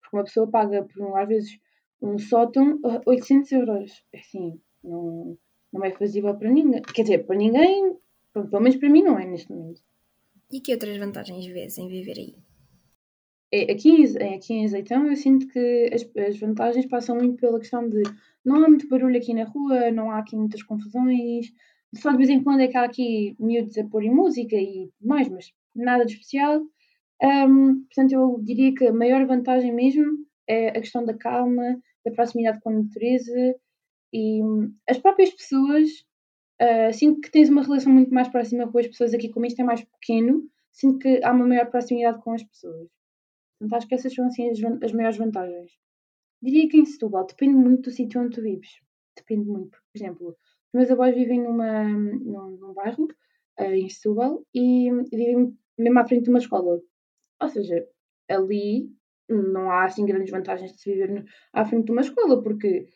Porque 0.00 0.16
uma 0.16 0.24
pessoa 0.24 0.50
paga 0.50 0.84
por, 0.84 1.16
às 1.18 1.28
vezes, 1.28 1.58
um 2.02 2.18
sótão 2.18 2.78
800 3.06 3.52
euros. 3.52 4.04
É 4.12 4.18
assim, 4.18 4.60
não, 4.82 5.38
não 5.72 5.84
é 5.84 5.90
fazível 5.92 6.34
para 6.36 6.50
ninguém. 6.50 6.82
Quer 6.82 7.02
dizer, 7.02 7.26
para 7.26 7.36
ninguém, 7.36 7.96
pelo 8.32 8.60
menos 8.60 8.76
para 8.76 8.88
mim 8.88 9.02
não 9.02 9.18
é 9.18 9.26
neste 9.26 9.52
momento. 9.52 9.82
E 10.52 10.60
que 10.60 10.72
outras 10.72 10.96
vantagens 10.96 11.46
vês 11.46 11.78
em 11.78 11.88
viver 11.88 12.18
aí? 12.18 12.34
É, 13.52 13.72
aqui, 13.72 14.04
aqui 14.34 14.54
em 14.54 14.64
Azeitão 14.64 15.06
eu 15.08 15.16
sinto 15.16 15.48
que 15.48 15.90
as, 15.92 16.08
as 16.16 16.38
vantagens 16.38 16.86
passam 16.86 17.16
muito 17.16 17.40
pela 17.40 17.58
questão 17.58 17.88
de 17.88 18.02
não 18.44 18.64
há 18.64 18.68
muito 18.68 18.88
barulho 18.88 19.16
aqui 19.16 19.34
na 19.34 19.44
rua, 19.44 19.90
não 19.90 20.10
há 20.10 20.18
aqui 20.18 20.36
muitas 20.36 20.62
confusões, 20.62 21.52
só 21.94 22.10
de 22.10 22.18
vez 22.18 22.30
em 22.30 22.42
quando 22.42 22.60
é 22.60 22.68
que 22.68 22.76
há 22.76 22.84
aqui 22.84 23.36
miúdos 23.38 23.76
a 23.78 23.84
pôr 23.84 24.04
em 24.04 24.14
música 24.14 24.56
e 24.56 24.90
mais, 25.00 25.28
mas 25.28 25.52
nada 25.74 26.04
de 26.04 26.12
especial. 26.12 26.62
Um, 27.22 27.84
portanto, 27.84 28.12
eu 28.12 28.40
diria 28.42 28.74
que 28.74 28.86
a 28.86 28.92
maior 28.92 29.26
vantagem 29.26 29.74
mesmo 29.74 30.04
é 30.46 30.68
a 30.68 30.80
questão 30.80 31.04
da 31.04 31.16
calma, 31.16 31.80
da 32.04 32.12
proximidade 32.12 32.60
com 32.60 32.70
a 32.70 32.74
natureza 32.74 33.54
e 34.12 34.42
hum, 34.42 34.74
as 34.88 34.98
próprias 34.98 35.30
pessoas. 35.30 35.88
Uh, 36.60 36.92
sinto 36.92 37.20
que 37.22 37.30
tens 37.30 37.48
uma 37.48 37.62
relação 37.62 37.92
muito 37.92 38.12
mais 38.12 38.28
próxima 38.28 38.70
com 38.70 38.78
as 38.78 38.86
pessoas 38.86 39.14
aqui, 39.14 39.30
como 39.30 39.46
isto 39.46 39.60
é 39.60 39.64
mais 39.64 39.82
pequeno, 39.82 40.46
sinto 40.70 40.98
que 40.98 41.24
há 41.24 41.32
uma 41.32 41.46
maior 41.46 41.70
proximidade 41.70 42.22
com 42.22 42.32
as 42.32 42.42
pessoas. 42.42 42.88
Portanto, 43.58 43.76
acho 43.76 43.88
que 43.88 43.94
essas 43.94 44.14
são 44.14 44.26
assim 44.26 44.50
as, 44.50 44.58
as 44.82 44.92
maiores 44.92 45.16
vantagens. 45.16 45.72
Diria 46.42 46.68
que 46.68 46.78
em 46.78 46.84
Setúbal 46.84 47.26
depende 47.26 47.54
muito 47.54 47.82
do 47.82 47.90
sítio 47.90 48.20
onde 48.20 48.36
tu 48.36 48.42
vives. 48.42 48.80
Depende 49.16 49.46
muito. 49.46 49.78
Por 49.92 49.98
exemplo, 49.98 50.36
os 50.72 50.78
meus 50.78 50.90
avós 50.90 51.14
vivem 51.14 51.42
numa, 51.42 51.84
num, 51.84 52.56
num 52.58 52.74
bairro, 52.74 53.08
uh, 53.58 53.64
em 53.64 53.88
Setúbal, 53.88 54.44
e 54.54 54.90
vivem 55.10 55.56
mesmo 55.78 55.98
à 55.98 56.06
frente 56.06 56.24
de 56.24 56.30
uma 56.30 56.38
escola. 56.38 56.80
Ou 57.42 57.48
seja, 57.48 57.86
ali 58.28 58.88
não 59.28 59.70
há 59.70 59.84
assim 59.84 60.06
grandes 60.06 60.30
vantagens 60.30 60.72
de 60.72 60.80
se 60.80 60.92
viver 60.92 61.24
à 61.52 61.64
frente 61.64 61.86
de 61.86 61.92
uma 61.92 62.02
escola, 62.02 62.42
porque 62.42 62.86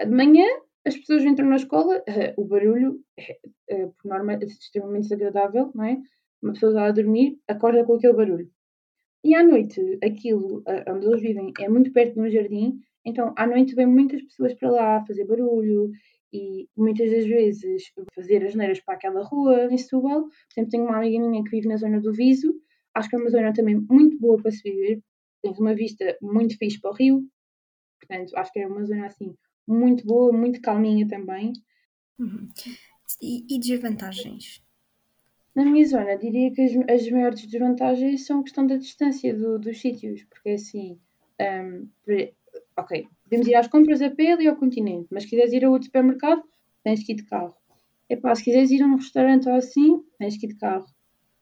de 0.00 0.10
manhã 0.10 0.44
as 0.86 0.96
pessoas 0.96 1.24
entram 1.24 1.48
na 1.48 1.56
escola, 1.56 1.96
uh, 1.98 2.42
o 2.42 2.44
barulho 2.44 3.00
é, 3.18 3.38
uh, 3.72 3.94
por 3.94 4.08
norma, 4.08 4.34
é 4.34 4.44
extremamente 4.44 5.04
desagradável, 5.04 5.70
não 5.74 5.84
é? 5.84 5.98
Uma 6.42 6.52
pessoa 6.52 6.72
está 6.72 6.86
a 6.86 6.92
dormir, 6.92 7.38
acorda 7.48 7.84
com 7.84 7.94
aquele 7.94 8.12
barulho. 8.12 8.50
E 9.24 9.34
à 9.34 9.42
noite, 9.42 9.80
aquilo 10.04 10.58
uh, 10.58 10.92
onde 10.92 11.06
eles 11.06 11.22
vivem 11.22 11.52
é 11.58 11.68
muito 11.68 11.90
perto 11.92 12.14
de 12.14 12.20
um 12.20 12.30
jardim, 12.30 12.78
então 13.06 13.32
à 13.36 13.46
noite 13.46 13.74
vêm 13.74 13.86
muitas 13.86 14.22
pessoas 14.22 14.52
para 14.54 14.70
lá 14.70 15.04
fazer 15.06 15.24
barulho 15.24 15.90
e 16.34 16.68
muitas 16.76 17.08
das 17.10 17.24
vezes 17.26 17.92
fazer 18.12 18.44
as 18.44 18.56
neiras 18.56 18.80
para 18.80 18.94
aquela 18.94 19.22
rua 19.22 19.72
em 19.72 19.78
Setúbal. 19.78 20.24
Por 20.24 20.30
exemplo, 20.52 20.70
tenho 20.70 20.84
uma 20.84 20.96
amiga 20.96 21.28
minha 21.28 21.44
que 21.44 21.50
vive 21.50 21.68
na 21.68 21.76
zona 21.76 22.00
do 22.00 22.12
Viso, 22.12 22.52
acho 22.92 23.08
que 23.08 23.14
é 23.14 23.18
uma 23.20 23.30
zona 23.30 23.52
também 23.52 23.76
muito 23.88 24.18
boa 24.18 24.42
para 24.42 24.50
se 24.50 24.62
viver, 24.62 25.00
tens 25.40 25.58
uma 25.60 25.74
vista 25.74 26.16
muito 26.20 26.58
fixe 26.58 26.80
para 26.80 26.90
o 26.90 26.94
rio, 26.94 27.24
portanto 28.00 28.36
acho 28.36 28.52
que 28.52 28.58
é 28.58 28.66
uma 28.66 28.84
zona 28.84 29.06
assim 29.06 29.36
muito 29.66 30.04
boa, 30.04 30.32
muito 30.32 30.60
calminha 30.60 31.06
também. 31.06 31.52
Uhum. 32.18 32.48
E, 33.22 33.44
e 33.48 33.58
desvantagens? 33.60 34.60
Na 35.54 35.64
minha 35.64 35.86
zona, 35.86 36.16
diria 36.16 36.52
que 36.52 36.62
as, 36.62 36.72
as 36.90 37.08
maiores 37.10 37.46
desvantagens 37.46 38.26
são 38.26 38.40
a 38.40 38.42
questão 38.42 38.66
da 38.66 38.76
distância 38.76 39.32
do, 39.32 39.56
dos 39.56 39.80
sítios, 39.80 40.24
porque 40.24 40.50
assim, 40.50 40.98
um, 41.40 41.88
ok, 42.76 43.08
podemos 43.24 43.46
ir 43.46 43.54
às 43.54 43.68
compras 43.68 44.00
a 44.02 44.10
pé 44.10 44.36
e 44.40 44.46
ao 44.46 44.56
continente, 44.56 45.08
mas 45.10 45.24
se 45.24 45.30
quiseres 45.30 45.52
ir 45.52 45.64
a 45.64 45.70
outro 45.70 45.86
supermercado, 45.86 46.42
tens 46.82 47.04
que 47.04 47.12
ir 47.12 47.16
de 47.16 47.24
carro. 47.24 47.54
Epá, 48.08 48.34
se 48.34 48.44
quiseres 48.44 48.70
ir 48.70 48.82
a 48.82 48.86
um 48.86 48.96
restaurante 48.96 49.48
ou 49.48 49.54
assim, 49.54 50.02
tens 50.18 50.36
que 50.36 50.46
ir 50.46 50.50
de 50.50 50.56
carro. 50.56 50.86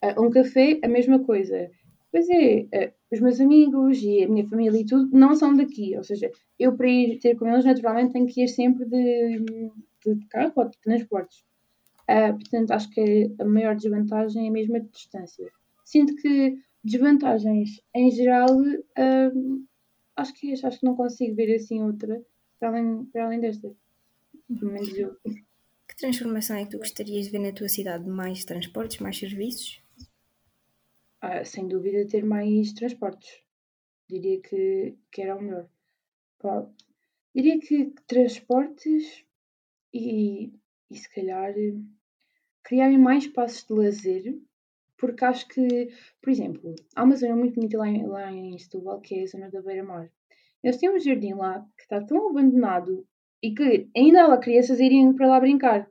Uh, 0.02 0.24
um 0.24 0.30
café, 0.30 0.78
a 0.82 0.88
mesma 0.88 1.18
coisa. 1.18 1.70
Pois 2.10 2.28
é, 2.30 2.60
uh, 2.62 2.92
os 3.10 3.20
meus 3.20 3.40
amigos 3.40 4.02
e 4.02 4.24
a 4.24 4.28
minha 4.28 4.46
família 4.48 4.80
e 4.80 4.86
tudo 4.86 5.16
não 5.16 5.34
são 5.34 5.56
daqui, 5.56 5.96
ou 5.96 6.04
seja, 6.04 6.30
eu 6.58 6.76
para 6.76 6.88
ir 6.88 7.18
ter 7.18 7.36
com 7.36 7.46
eles 7.48 7.64
naturalmente 7.64 8.12
tenho 8.12 8.26
que 8.26 8.42
ir 8.42 8.48
sempre 8.48 8.84
de, 8.84 9.44
de 10.04 10.26
carro 10.28 10.52
ou 10.56 10.68
de 10.68 10.78
transportes. 10.78 11.44
Uh, 12.02 12.34
portanto, 12.34 12.70
acho 12.72 12.90
que 12.90 13.32
a 13.38 13.44
maior 13.44 13.74
desvantagem 13.74 14.46
é 14.46 14.50
mesmo 14.50 14.76
a 14.76 14.80
distância. 14.80 15.50
Sinto 15.84 16.14
que 16.16 16.58
desvantagens 16.84 17.80
em 17.94 18.10
geral, 18.10 18.50
uh, 18.50 19.64
acho, 20.16 20.34
que, 20.34 20.52
acho 20.52 20.80
que 20.80 20.86
não 20.86 20.96
consigo 20.96 21.34
ver 21.34 21.54
assim 21.54 21.82
outra 21.82 22.24
para 22.58 22.68
além, 22.68 23.04
para 23.06 23.24
além 23.24 23.40
desta. 23.40 23.74
Eu. 24.96 25.16
Que 25.88 25.96
transformação 25.96 26.56
é 26.56 26.64
que 26.64 26.70
tu 26.70 26.78
gostarias 26.78 27.26
de 27.26 27.32
ver 27.32 27.38
na 27.40 27.52
tua 27.52 27.68
cidade? 27.68 28.08
Mais 28.08 28.44
transportes, 28.44 28.98
mais 28.98 29.18
serviços? 29.18 29.82
Uh, 31.22 31.44
sem 31.44 31.68
dúvida, 31.68 32.06
ter 32.06 32.24
mais 32.24 32.72
transportes. 32.72 33.40
Diria 34.08 34.40
que, 34.40 34.96
que 35.10 35.22
era 35.22 35.36
o 35.36 35.42
melhor. 35.42 35.68
Pá, 36.38 36.66
diria 37.34 37.58
que 37.58 37.92
transportes 38.06 39.24
e, 39.92 40.52
e 40.90 40.96
se 40.96 41.08
calhar 41.14 41.54
criarem 42.62 42.98
mais 42.98 43.24
espaços 43.24 43.64
de 43.64 43.74
lazer, 43.74 44.38
porque 45.02 45.24
acho 45.24 45.48
que, 45.48 45.88
por 46.22 46.30
exemplo, 46.30 46.76
há 46.94 47.02
uma 47.02 47.16
zona 47.16 47.34
muito 47.34 47.56
bonita 47.56 47.76
lá 47.76 47.88
em, 47.88 48.06
lá 48.06 48.30
em 48.30 48.56
Setúbal, 48.56 49.00
que 49.00 49.16
é 49.16 49.24
a 49.24 49.26
zona 49.26 49.50
da 49.50 49.60
Beira-Mar. 49.60 50.08
Eles 50.62 50.76
têm 50.76 50.94
um 50.94 51.00
jardim 51.00 51.34
lá 51.34 51.58
que 51.76 51.82
está 51.82 52.00
tão 52.00 52.30
abandonado 52.30 53.04
e 53.42 53.52
que 53.52 53.90
ainda 53.96 54.32
há 54.32 54.38
crianças 54.38 54.78
irem 54.78 55.12
para 55.12 55.26
lá 55.26 55.40
brincar. 55.40 55.90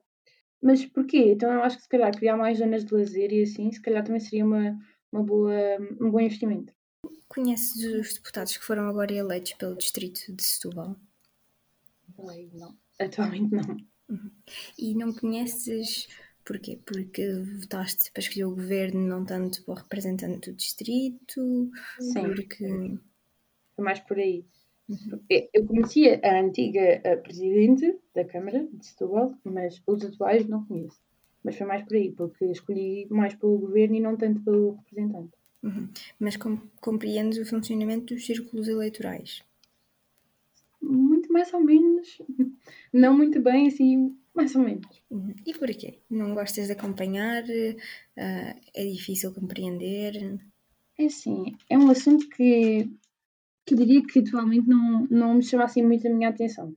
Mas 0.64 0.86
porquê? 0.86 1.34
Então 1.34 1.52
eu 1.52 1.62
acho 1.62 1.76
que 1.76 1.84
se 1.84 1.90
calhar 1.90 2.16
criar 2.16 2.38
mais 2.38 2.60
zonas 2.60 2.86
de 2.86 2.94
lazer 2.94 3.34
e 3.34 3.44
assim, 3.44 3.70
se 3.70 3.82
calhar 3.82 4.02
também 4.02 4.22
seria 4.22 4.46
uma, 4.46 4.80
uma 5.12 5.22
boa, 5.22 5.54
um 6.00 6.10
bom 6.10 6.22
investimento. 6.22 6.74
Conheces 7.28 7.84
os 7.84 8.14
deputados 8.14 8.56
que 8.56 8.64
foram 8.64 8.88
agora 8.88 9.12
eleitos 9.12 9.52
pelo 9.56 9.76
distrito 9.76 10.34
de 10.34 10.42
Setúbal? 10.42 10.96
Não, 12.54 12.78
atualmente 12.98 13.54
não. 13.54 13.76
Uhum. 14.08 14.32
E 14.80 14.96
não 14.96 15.12
conheces 15.12 16.08
Porquê? 16.52 16.78
Porque 16.86 17.26
votaste 17.62 18.12
para 18.12 18.20
escolher 18.20 18.44
o 18.44 18.54
governo, 18.54 19.08
não 19.08 19.24
tanto 19.24 19.64
para 19.64 19.72
o 19.72 19.78
representante 19.78 20.52
do 20.52 20.58
distrito? 20.58 21.72
Sim. 21.98 22.24
Porque... 22.24 22.98
Foi 23.74 23.86
mais 23.86 24.02
por 24.02 24.18
aí. 24.18 24.44
Uhum. 24.90 25.22
Eu 25.30 25.66
conhecia 25.66 26.20
a 26.22 26.42
antiga 26.42 27.02
a 27.10 27.16
presidente 27.16 27.98
da 28.14 28.26
Câmara 28.26 28.68
de 28.70 28.86
Setúbal, 28.86 29.34
mas 29.46 29.82
os 29.88 30.04
atuais 30.04 30.46
não 30.46 30.66
conheço. 30.66 31.00
Mas 31.42 31.56
foi 31.56 31.66
mais 31.66 31.84
por 31.84 31.96
aí, 31.96 32.12
porque 32.12 32.44
escolhi 32.44 33.08
mais 33.10 33.34
pelo 33.34 33.58
governo 33.58 33.96
e 33.96 34.02
não 34.02 34.18
tanto 34.18 34.42
pelo 34.42 34.74
representante. 34.74 35.32
Uhum. 35.64 35.88
Mas 36.20 36.36
com, 36.36 36.58
compreendes 36.82 37.40
o 37.40 37.46
funcionamento 37.46 38.14
dos 38.14 38.26
círculos 38.26 38.68
eleitorais? 38.68 39.42
Mais 41.32 41.54
ou 41.54 41.62
menos. 41.62 42.22
Não 42.92 43.16
muito 43.16 43.42
bem, 43.42 43.68
assim, 43.68 44.18
mais 44.34 44.56
ou 44.56 44.64
menos. 44.64 45.02
Uhum. 45.10 45.34
E 45.46 45.54
porquê? 45.54 46.00
Não 46.10 46.34
gostas 46.34 46.68
de 46.68 46.74
acompanhar? 46.74 47.44
Uh, 47.44 48.60
é 48.74 48.86
difícil 48.86 49.34
compreender? 49.34 50.40
É 50.98 51.06
assim, 51.06 51.56
é 51.70 51.78
um 51.78 51.90
assunto 51.90 52.28
que, 52.30 52.90
que 53.66 53.74
eu 53.74 53.78
diria 53.78 54.06
que 54.06 54.20
atualmente 54.20 54.68
não, 54.68 55.08
não 55.10 55.34
me 55.36 55.44
chama 55.44 55.64
assim 55.64 55.82
muito 55.82 56.08
a 56.08 56.12
minha 56.12 56.30
atenção. 56.30 56.76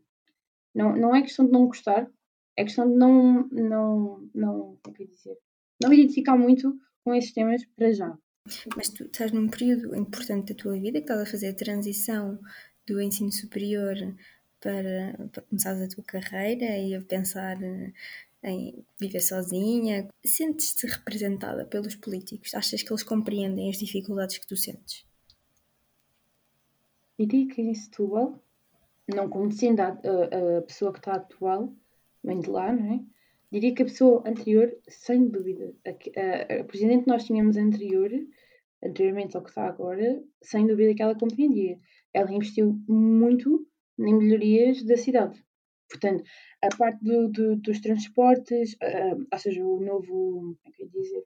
Não, 0.75 0.97
não 0.97 1.15
é 1.15 1.23
questão 1.23 1.47
de 1.47 1.53
não 1.53 1.67
gostar, 1.67 2.11
é 2.57 2.65
questão 2.65 2.91
de 2.91 2.97
não, 2.97 3.47
não, 3.49 4.29
não, 4.35 4.79
como 4.83 4.97
é 4.99 5.05
dizer, 5.05 5.39
não 5.83 5.93
identificar 5.93 6.37
muito 6.37 6.77
com 7.05 7.15
esses 7.15 7.33
temas 7.33 7.65
para 7.77 7.93
já. 7.93 8.17
Mas 8.77 8.89
tu 8.91 9.05
estás 9.05 9.33
num 9.33 9.49
período 9.49 9.95
importante 9.95 10.53
da 10.53 10.63
tua 10.63 10.73
vida 10.79 10.99
que 10.99 11.05
estás 11.05 11.21
a 11.21 11.27
fazer 11.27 11.49
a 11.49 11.55
transição 11.55 12.39
do 12.87 13.01
ensino 13.01 13.33
superior 13.33 13.95
para, 14.65 15.29
para 15.31 15.43
começares 15.43 15.83
a 15.83 15.95
tua 15.95 16.05
carreira 16.05 16.79
e 16.79 16.95
a 16.95 17.03
pensar 17.03 17.59
em 18.43 18.83
viver 18.99 19.21
sozinha? 19.21 20.09
Sentes-te 20.25 20.87
representada 20.87 21.67
pelos 21.67 21.95
políticos? 21.95 22.55
Achas 22.55 22.83
que 22.83 22.91
eles 22.91 23.03
compreendem 23.03 23.69
as 23.69 23.77
dificuldades 23.77 24.39
que 24.39 24.47
tu 24.47 24.57
sentes? 24.57 25.07
Diria 27.19 27.47
que 27.47 27.61
em 27.61 27.75
Setúbal, 27.75 28.43
não 29.15 29.29
conhecendo 29.29 29.81
a, 29.81 29.89
a, 29.89 30.59
a 30.59 30.63
pessoa 30.63 30.93
que 30.93 30.99
está 30.99 31.13
atual, 31.17 31.71
vem 32.25 32.41
de 32.41 32.49
lá, 32.49 32.73
não 32.73 32.95
é? 32.95 33.01
Diria 33.53 33.75
que 33.75 33.83
a 33.83 33.87
pessoa 33.87 34.23
anterior, 34.27 34.75
sem 34.89 35.29
dúvida, 35.29 35.75
a, 35.87 36.61
a 36.61 36.65
presidente 36.65 37.05
que 37.05 37.11
nós 37.11 37.25
tínhamos 37.25 37.59
anterior, 37.59 38.11
anteriormente 38.83 39.37
ao 39.37 39.43
que 39.43 39.51
está 39.51 39.67
agora, 39.67 40.25
sem 40.43 40.67
dúvida 40.67 40.95
que 40.95 41.03
ela 41.03 41.15
compreendia. 41.15 41.79
Ela 42.15 42.33
investiu 42.33 42.81
muito 42.89 43.65
em 43.99 44.15
melhorias 44.15 44.83
da 44.85 44.97
cidade. 44.97 45.43
Portanto, 45.89 46.25
a 46.63 46.69
parte 46.77 47.05
do, 47.05 47.29
do, 47.29 47.57
dos 47.57 47.81
transportes, 47.81 48.75
uh, 48.75 49.27
ou 49.33 49.39
seja, 49.39 49.65
o 49.65 49.81
novo, 49.81 50.57
como 50.63 50.67
é 50.67 50.71
que 50.73 50.87
dizer? 50.89 51.25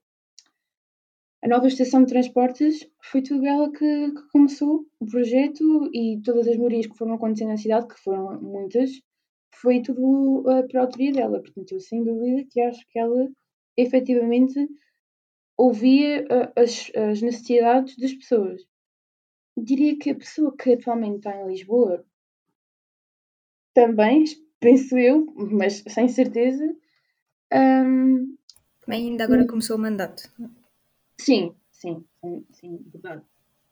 a 1.43 1.49
nova 1.49 1.69
estação 1.69 2.03
de 2.03 2.13
transportes 2.13 2.89
foi 3.01 3.23
tudo 3.23 3.47
ela 3.47 3.71
que, 3.71 4.11
que, 4.11 4.29
começou 4.33 4.87
o 4.99 5.07
projeto 5.07 5.89
e 5.95 6.21
todas 6.25 6.49
as 6.49 6.57
melhorias 6.57 6.87
que 6.87 6.97
foram 6.97 7.15
acontecendo 7.15 7.51
na 7.51 7.57
cidade, 7.57 7.87
que 7.87 8.01
foram 8.01 8.41
muitas, 8.41 8.91
foi 9.55 9.81
tudo 9.81 10.41
uh, 10.41 10.67
para 10.69 10.81
a 10.81 10.85
autoria 10.85 11.13
dela. 11.13 11.41
Portanto, 11.41 11.73
eu 11.73 11.81
sem 11.81 12.03
dúvida 12.03 12.45
que 12.51 12.61
acho 12.61 12.85
que 12.89 12.99
ela 12.99 13.29
efetivamente 13.77 14.69
ouvia 15.57 16.25
uh, 16.25 16.61
as, 16.61 16.91
as 16.95 17.23
necessidades 17.23 17.97
das 17.97 18.15
pessoas. 18.15 18.63
Diria 19.57 19.97
que 19.97 20.11
a 20.11 20.17
pessoa 20.17 20.55
que 20.57 20.73
atualmente 20.73 21.19
está 21.19 21.41
em 21.41 21.47
Lisboa 21.47 22.05
também, 23.75 24.25
penso 24.61 24.97
eu, 24.97 25.27
mas 25.37 25.85
sem 25.89 26.09
certeza. 26.09 26.65
Um, 27.53 28.37
também 28.81 29.11
ainda 29.11 29.25
agora 29.25 29.47
começou 29.47 29.77
o 29.77 29.81
mandato. 29.81 30.23
Sim, 31.21 31.55
sim, 31.71 32.05
sim, 32.21 32.47
sim 32.53 32.85
verdade. 32.93 33.23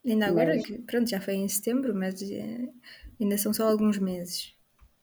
Ainda 0.05 0.27
agora, 0.27 0.55
mas... 0.55 0.67
que, 0.67 0.79
pronto, 0.79 1.11
já 1.11 1.21
foi 1.21 1.35
em 1.35 1.49
setembro, 1.49 1.95
mas 1.95 2.23
eh, 2.23 2.69
ainda 3.21 3.37
são 3.37 3.53
só 3.53 3.69
alguns 3.69 3.99
meses. 3.99 4.55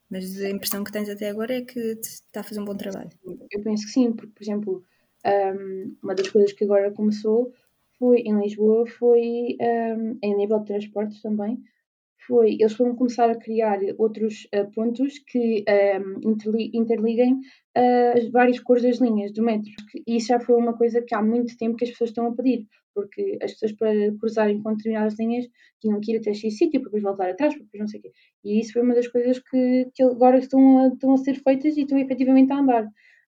Mas 0.10 0.40
a 0.42 0.50
impressão 0.50 0.84
que 0.84 0.92
tens 0.92 1.10
até 1.10 1.30
agora 1.30 1.56
é 1.56 1.62
que 1.62 1.80
está 1.80 2.42
a 2.42 2.44
fazer 2.44 2.60
um 2.62 2.66
bom 2.66 2.76
trabalho. 2.76 3.10
Eu 3.52 3.62
penso 3.64 3.86
que 3.86 3.92
sim, 3.92 4.14
porque, 4.14 4.32
por 4.32 4.44
exemplo, 4.44 4.84
um, 5.26 5.96
uma 6.04 6.14
das 6.16 6.30
coisas 6.30 6.54
que 6.54 6.64
agora 6.64 6.92
começou 6.92 7.52
foi 7.98 8.20
em 8.20 8.40
Lisboa, 8.40 8.86
foi 8.86 9.58
um, 9.60 10.18
em 10.22 10.38
nível 10.38 10.60
de 10.60 10.68
transportes 10.68 11.22
também, 11.22 11.64
foi 12.28 12.54
eles 12.54 12.74
foram 12.74 12.96
começar 12.96 13.30
a 13.30 13.38
criar 13.38 13.80
outros 13.98 14.48
uh, 14.56 14.70
pontos 14.72 15.20
que 15.28 15.64
um, 16.24 16.36
interliguem 16.74 17.34
uh, 17.34 18.18
as 18.18 18.30
várias 18.30 18.60
cores 18.60 18.84
das 18.84 18.98
linhas 19.00 19.32
do 19.32 19.44
metro. 19.44 19.72
E 20.08 20.18
isso 20.18 20.28
já 20.28 20.40
foi 20.40 20.56
uma 20.56 20.78
coisa 20.78 21.02
que 21.02 21.16
há 21.16 21.22
muito 21.22 21.58
tempo 21.58 21.78
que 21.78 21.86
as 21.86 21.92
pessoas 21.92 22.10
estão 22.12 22.28
a 22.28 22.36
pedir, 22.36 22.68
porque 22.94 23.38
as 23.42 23.54
pessoas 23.54 23.72
para 23.74 23.92
cruzarem 24.20 24.62
com 24.62 24.76
determinadas 24.76 25.18
linhas 25.20 25.48
tinham 25.82 26.00
que 26.00 26.14
ir 26.14 26.18
até 26.18 26.34
X 26.34 26.58
sítio, 26.58 26.82
para 26.82 26.90
depois 26.90 27.04
voltar 27.04 27.30
atrás, 27.30 27.54
para 27.54 27.64
depois 27.64 27.82
não 27.82 27.88
sei 27.88 28.00
o 28.00 28.04
quê. 28.04 28.12
E 28.44 28.60
isso 28.60 28.74
foi 28.74 28.82
uma 28.82 28.96
das 28.96 29.08
coisas 29.08 29.40
que, 29.40 29.90
que 29.94 30.04
agora 30.04 30.38
estão 30.38 30.80
a, 30.80 30.88
estão 30.88 31.14
a 31.14 31.18
ser 31.18 31.36
feitas 31.36 31.78
e 31.78 31.82
estão 31.82 31.98
efetivamente 31.98 32.52
a 32.52 32.60
andar. 32.60 32.86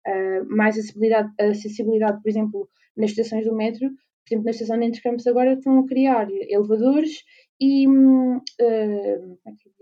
Uh, 0.07 0.45
mais 0.55 0.77
acessibilidade, 0.77 1.31
acessibilidade, 1.39 2.21
por 2.21 2.29
exemplo, 2.29 2.69
nas 2.95 3.09
estações 3.09 3.43
do 3.43 3.55
metro, 3.55 3.89
por 4.25 4.33
exemplo, 4.33 4.45
na 4.45 4.51
estação 4.51 4.79
de 4.79 4.85
Entre 4.85 5.01
Campos 5.01 5.27
agora 5.27 5.53
estão 5.53 5.79
a 5.79 5.85
criar 5.85 6.27
elevadores 6.31 7.23
e 7.59 7.87
uh, 7.87 8.43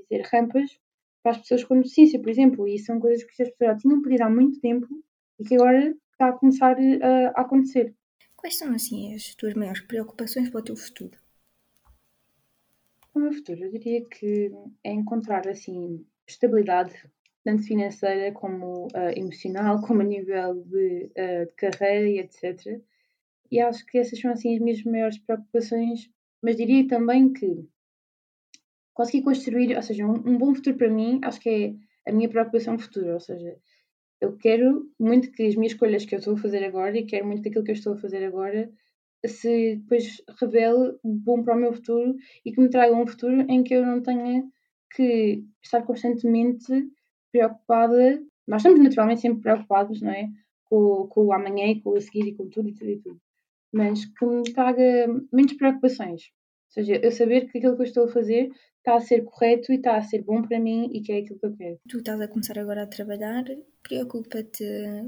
dizer, 0.09 0.27
rampas 0.31 0.79
para 1.23 1.31
as 1.31 1.37
pessoas 1.37 1.63
com 1.63 1.77
deficiência, 1.77 2.19
por 2.19 2.29
exemplo, 2.29 2.67
e 2.67 2.77
são 2.77 2.99
coisas 2.99 3.23
que 3.23 3.41
as 3.41 3.49
pessoas 3.49 3.71
já 3.71 3.77
tinham 3.77 4.01
pedido 4.01 4.23
há 4.23 4.29
muito 4.29 4.59
tempo 4.59 4.87
e 5.39 5.43
que 5.45 5.55
agora 5.55 5.95
está 6.11 6.27
a 6.27 6.33
começar 6.33 6.75
a, 6.77 7.27
a 7.29 7.41
acontecer. 7.41 7.95
Quais 8.35 8.57
são, 8.57 8.73
assim, 8.73 9.15
as 9.15 9.33
tuas 9.35 9.53
maiores 9.53 9.81
preocupações 9.81 10.49
para 10.49 10.59
o 10.59 10.63
teu 10.63 10.75
futuro? 10.75 11.17
Para 13.13 13.19
o 13.19 13.23
meu 13.23 13.33
futuro, 13.33 13.63
eu 13.63 13.71
diria 13.71 14.03
que 14.05 14.51
é 14.83 14.91
encontrar, 14.91 15.47
assim, 15.47 16.05
estabilidade, 16.27 16.93
tanto 17.43 17.63
financeira 17.63 18.33
como 18.33 18.87
uh, 18.87 19.17
emocional, 19.17 19.81
como 19.81 20.01
a 20.01 20.03
nível 20.03 20.55
de, 20.55 21.05
uh, 21.17 21.45
de 21.45 21.53
carreira 21.55 22.09
e 22.09 22.19
etc. 22.19 22.81
E 23.49 23.61
acho 23.61 23.85
que 23.85 23.97
essas 23.97 24.19
são, 24.19 24.31
assim, 24.31 24.55
as 24.55 24.61
minhas 24.61 24.83
maiores 24.83 25.17
preocupações 25.19 26.09
mas 26.43 26.57
diria 26.57 26.85
também 26.87 27.31
que 27.31 27.65
conseguir 28.93 29.23
construir, 29.23 29.75
ou 29.75 29.81
seja, 29.81 30.05
um, 30.05 30.15
um, 30.15 30.37
bom 30.37 30.53
futuro 30.53 30.77
para 30.77 30.89
mim, 30.89 31.19
acho 31.23 31.39
que 31.39 31.49
é 31.49 32.09
a 32.09 32.13
minha 32.13 32.29
preocupação 32.29 32.77
futura, 32.77 33.13
ou 33.13 33.19
seja, 33.19 33.57
eu 34.21 34.37
quero 34.37 34.89
muito 34.99 35.31
que 35.31 35.43
as 35.47 35.55
minhas 35.55 35.71
escolhas 35.73 36.05
que 36.05 36.13
eu 36.13 36.19
estou 36.19 36.35
a 36.35 36.37
fazer 36.37 36.63
agora 36.63 36.97
e 36.97 37.05
quero 37.05 37.25
muito 37.25 37.41
que 37.41 37.49
aquilo 37.49 37.63
que 37.63 37.71
eu 37.71 37.75
estou 37.75 37.93
a 37.93 37.97
fazer 37.97 38.23
agora 38.25 38.69
se 39.25 39.77
depois 39.77 40.21
revele 40.39 40.97
bom 41.03 41.43
para 41.43 41.55
o 41.55 41.59
meu 41.59 41.73
futuro 41.73 42.15
e 42.45 42.51
que 42.51 42.61
me 42.61 42.69
traga 42.69 42.93
um 42.93 43.07
futuro 43.07 43.41
em 43.49 43.63
que 43.63 43.73
eu 43.73 43.85
não 43.85 44.01
tenha 44.01 44.43
que 44.93 45.43
estar 45.61 45.81
constantemente 45.83 46.71
preocupada. 47.31 48.21
Nós 48.45 48.61
estamos 48.61 48.81
naturalmente 48.81 49.21
sempre 49.21 49.41
preocupados, 49.41 50.01
não 50.01 50.11
é? 50.11 50.29
Com, 50.65 51.07
com 51.07 51.25
o 51.25 51.33
amanhã 51.33 51.67
e 51.67 51.81
com 51.81 51.91
o 51.91 52.01
seguir 52.01 52.27
e 52.27 52.35
com 52.35 52.49
tudo 52.49 52.67
e 52.69 52.73
tudo 52.73 52.91
e 52.91 52.99
tudo 52.99 53.21
mas 53.73 54.05
que 54.05 54.25
me 54.25 54.43
traga 54.43 55.07
menos 55.31 55.53
preocupações. 55.53 56.21
Ou 56.75 56.83
seja, 56.83 56.99
eu 57.03 57.11
saber 57.11 57.49
que 57.49 57.57
aquilo 57.57 57.75
que 57.75 57.81
eu 57.81 57.85
estou 57.85 58.05
a 58.05 58.11
fazer 58.11 58.49
está 58.77 58.95
a 58.95 58.99
ser 58.99 59.23
correto 59.23 59.71
e 59.71 59.75
está 59.75 59.95
a 59.95 60.01
ser 60.01 60.23
bom 60.23 60.41
para 60.41 60.59
mim 60.59 60.89
e 60.91 61.01
que 61.01 61.11
é 61.13 61.19
aquilo 61.19 61.39
que 61.39 61.45
eu 61.45 61.55
quero. 61.55 61.79
Tu 61.87 61.97
estás 61.97 62.19
a 62.19 62.27
começar 62.27 62.59
agora 62.59 62.83
a 62.83 62.87
trabalhar, 62.87 63.45
preocupa-te 63.81 64.65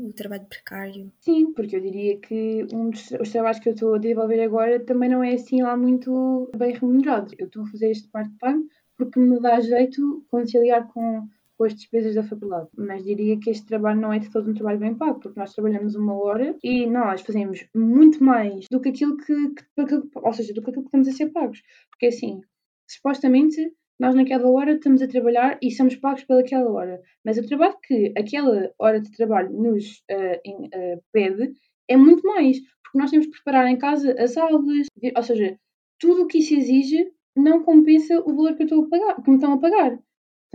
o 0.07 0.13
trabalho 0.13 0.45
precário? 0.45 1.11
Sim, 1.19 1.51
porque 1.53 1.75
eu 1.75 1.81
diria 1.81 2.17
que 2.19 2.65
um 2.73 2.89
dos 2.89 3.11
os 3.19 3.29
trabalhos 3.31 3.59
que 3.59 3.69
eu 3.69 3.73
estou 3.73 3.95
a 3.95 3.97
desenvolver 3.97 4.41
agora 4.41 4.79
também 4.79 5.09
não 5.09 5.23
é 5.23 5.33
assim 5.33 5.61
lá 5.61 5.75
muito 5.75 6.49
bem 6.55 6.73
remunerado. 6.73 7.33
Eu 7.37 7.47
estou 7.47 7.63
a 7.63 7.67
fazer 7.67 7.91
este 7.91 8.07
part-time 8.07 8.65
porque 8.97 9.19
me 9.19 9.39
dá 9.41 9.59
jeito 9.59 10.25
conciliar 10.29 10.87
com 10.87 11.27
com 11.57 11.65
as 11.65 11.73
despesas 11.73 12.15
da 12.15 12.23
faculdade. 12.23 12.69
Mas 12.77 13.03
diria 13.03 13.39
que 13.39 13.49
este 13.49 13.65
trabalho 13.65 13.99
não 13.99 14.13
é 14.13 14.19
de 14.19 14.31
todo 14.31 14.49
um 14.49 14.53
trabalho 14.53 14.79
bem 14.79 14.95
pago, 14.95 15.19
porque 15.19 15.39
nós 15.39 15.53
trabalhamos 15.53 15.95
uma 15.95 16.13
hora 16.13 16.55
e 16.63 16.85
nós 16.85 17.21
fazemos 17.21 17.65
muito 17.75 18.23
mais 18.23 18.65
do 18.69 18.79
que 18.79 18.89
aquilo 18.89 19.17
que, 19.17 19.33
que 19.53 20.01
ou 20.15 20.33
seja, 20.33 20.53
do 20.53 20.61
que 20.61 20.69
aquilo 20.69 20.83
que 20.83 20.89
estamos 20.89 21.07
a 21.07 21.11
ser 21.11 21.31
pagos. 21.31 21.61
Porque 21.89 22.07
assim, 22.07 22.41
supostamente 22.87 23.71
nós 23.99 24.13
naquela 24.13 24.49
hora 24.49 24.73
estamos 24.73 25.01
a 25.01 25.07
trabalhar 25.07 25.57
e 25.61 25.71
somos 25.71 25.95
pagos 25.95 26.23
pelaquela 26.25 26.69
hora. 26.69 27.01
Mas 27.23 27.37
o 27.37 27.47
trabalho 27.47 27.77
que 27.81 28.13
aquela 28.17 28.71
hora 28.77 28.99
de 28.99 29.11
trabalho 29.11 29.51
nos 29.51 30.03
uh, 30.11 30.39
in, 30.45 30.65
uh, 30.67 31.01
pede 31.13 31.53
é 31.87 31.95
muito 31.95 32.25
mais, 32.27 32.59
porque 32.83 32.97
nós 32.97 33.11
temos 33.11 33.27
que 33.27 33.33
preparar 33.33 33.67
em 33.67 33.77
casa 33.77 34.15
as 34.19 34.35
aulas, 34.35 34.87
ou 35.15 35.23
seja, 35.23 35.57
tudo 35.99 36.23
o 36.23 36.27
que 36.27 36.39
isso 36.39 36.55
exige 36.55 37.11
não 37.35 37.63
compensa 37.63 38.19
o 38.19 38.35
valor 38.35 38.55
que, 38.55 38.63
eu 38.63 38.65
estou 38.65 38.85
a 38.85 38.89
pagar, 38.89 39.21
que 39.21 39.29
me 39.29 39.35
estão 39.35 39.53
a 39.53 39.57
pagar. 39.59 39.99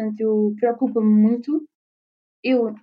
Portanto, 0.00 0.20
eu 0.20 0.54
preocupa-me 0.58 1.12
muito 1.12 1.62
eu 2.42 2.74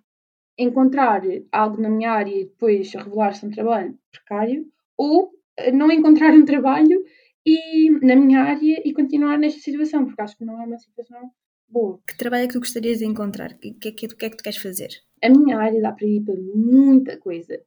encontrar 0.56 1.24
algo 1.52 1.82
na 1.82 1.90
minha 1.90 2.12
área 2.12 2.32
e 2.32 2.46
depois 2.46 2.94
revelar-se 2.94 3.44
um 3.44 3.50
trabalho 3.50 3.98
precário 4.12 4.68
ou 4.96 5.32
eh, 5.58 5.72
não 5.72 5.92
encontrar 5.92 6.32
um 6.32 6.46
trabalho 6.46 7.04
e 7.44 7.90
na 8.06 8.16
minha 8.16 8.44
área 8.44 8.82
e 8.86 8.94
continuar 8.94 9.40
nesta 9.40 9.60
situação, 9.60 10.06
porque 10.06 10.22
acho 10.22 10.38
que 10.38 10.46
não 10.46 10.62
é 10.62 10.66
uma 10.66 10.78
situação 10.78 11.32
boa. 11.68 12.00
Que 12.08 12.16
trabalho 12.16 12.44
é 12.44 12.48
que 12.48 12.54
tu 12.54 12.60
gostarias 12.60 13.00
de 13.00 13.06
encontrar? 13.06 13.52
O 13.52 13.58
que, 13.58 13.74
que, 13.74 13.92
que, 13.92 14.08
que 14.10 14.26
é 14.26 14.30
que 14.30 14.38
tu 14.38 14.44
queres 14.44 14.60
fazer? 14.60 14.90
A 15.24 15.30
minha 15.30 15.58
área 15.58 15.82
dá 15.82 15.92
para 15.92 16.08
ir 16.08 16.24
para 16.24 16.36
muita 16.54 17.18
coisa, 17.18 17.60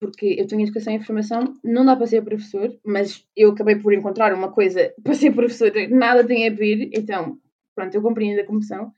porque 0.00 0.34
eu 0.36 0.48
tenho 0.48 0.62
educação 0.62 0.92
e 0.92 0.96
informação, 0.96 1.54
não 1.62 1.84
dá 1.84 1.94
para 1.94 2.08
ser 2.08 2.24
professor, 2.24 2.76
mas 2.84 3.24
eu 3.36 3.50
acabei 3.50 3.76
por 3.76 3.94
encontrar 3.94 4.34
uma 4.34 4.50
coisa 4.50 4.92
para 5.00 5.14
ser 5.14 5.32
professor, 5.32 5.70
nada 5.90 6.26
tem 6.26 6.48
a 6.48 6.52
ver, 6.52 6.90
então 6.92 7.38
pronto, 7.76 7.94
eu 7.94 8.02
compreendo 8.02 8.40
a 8.40 8.46
comissão, 8.46 8.92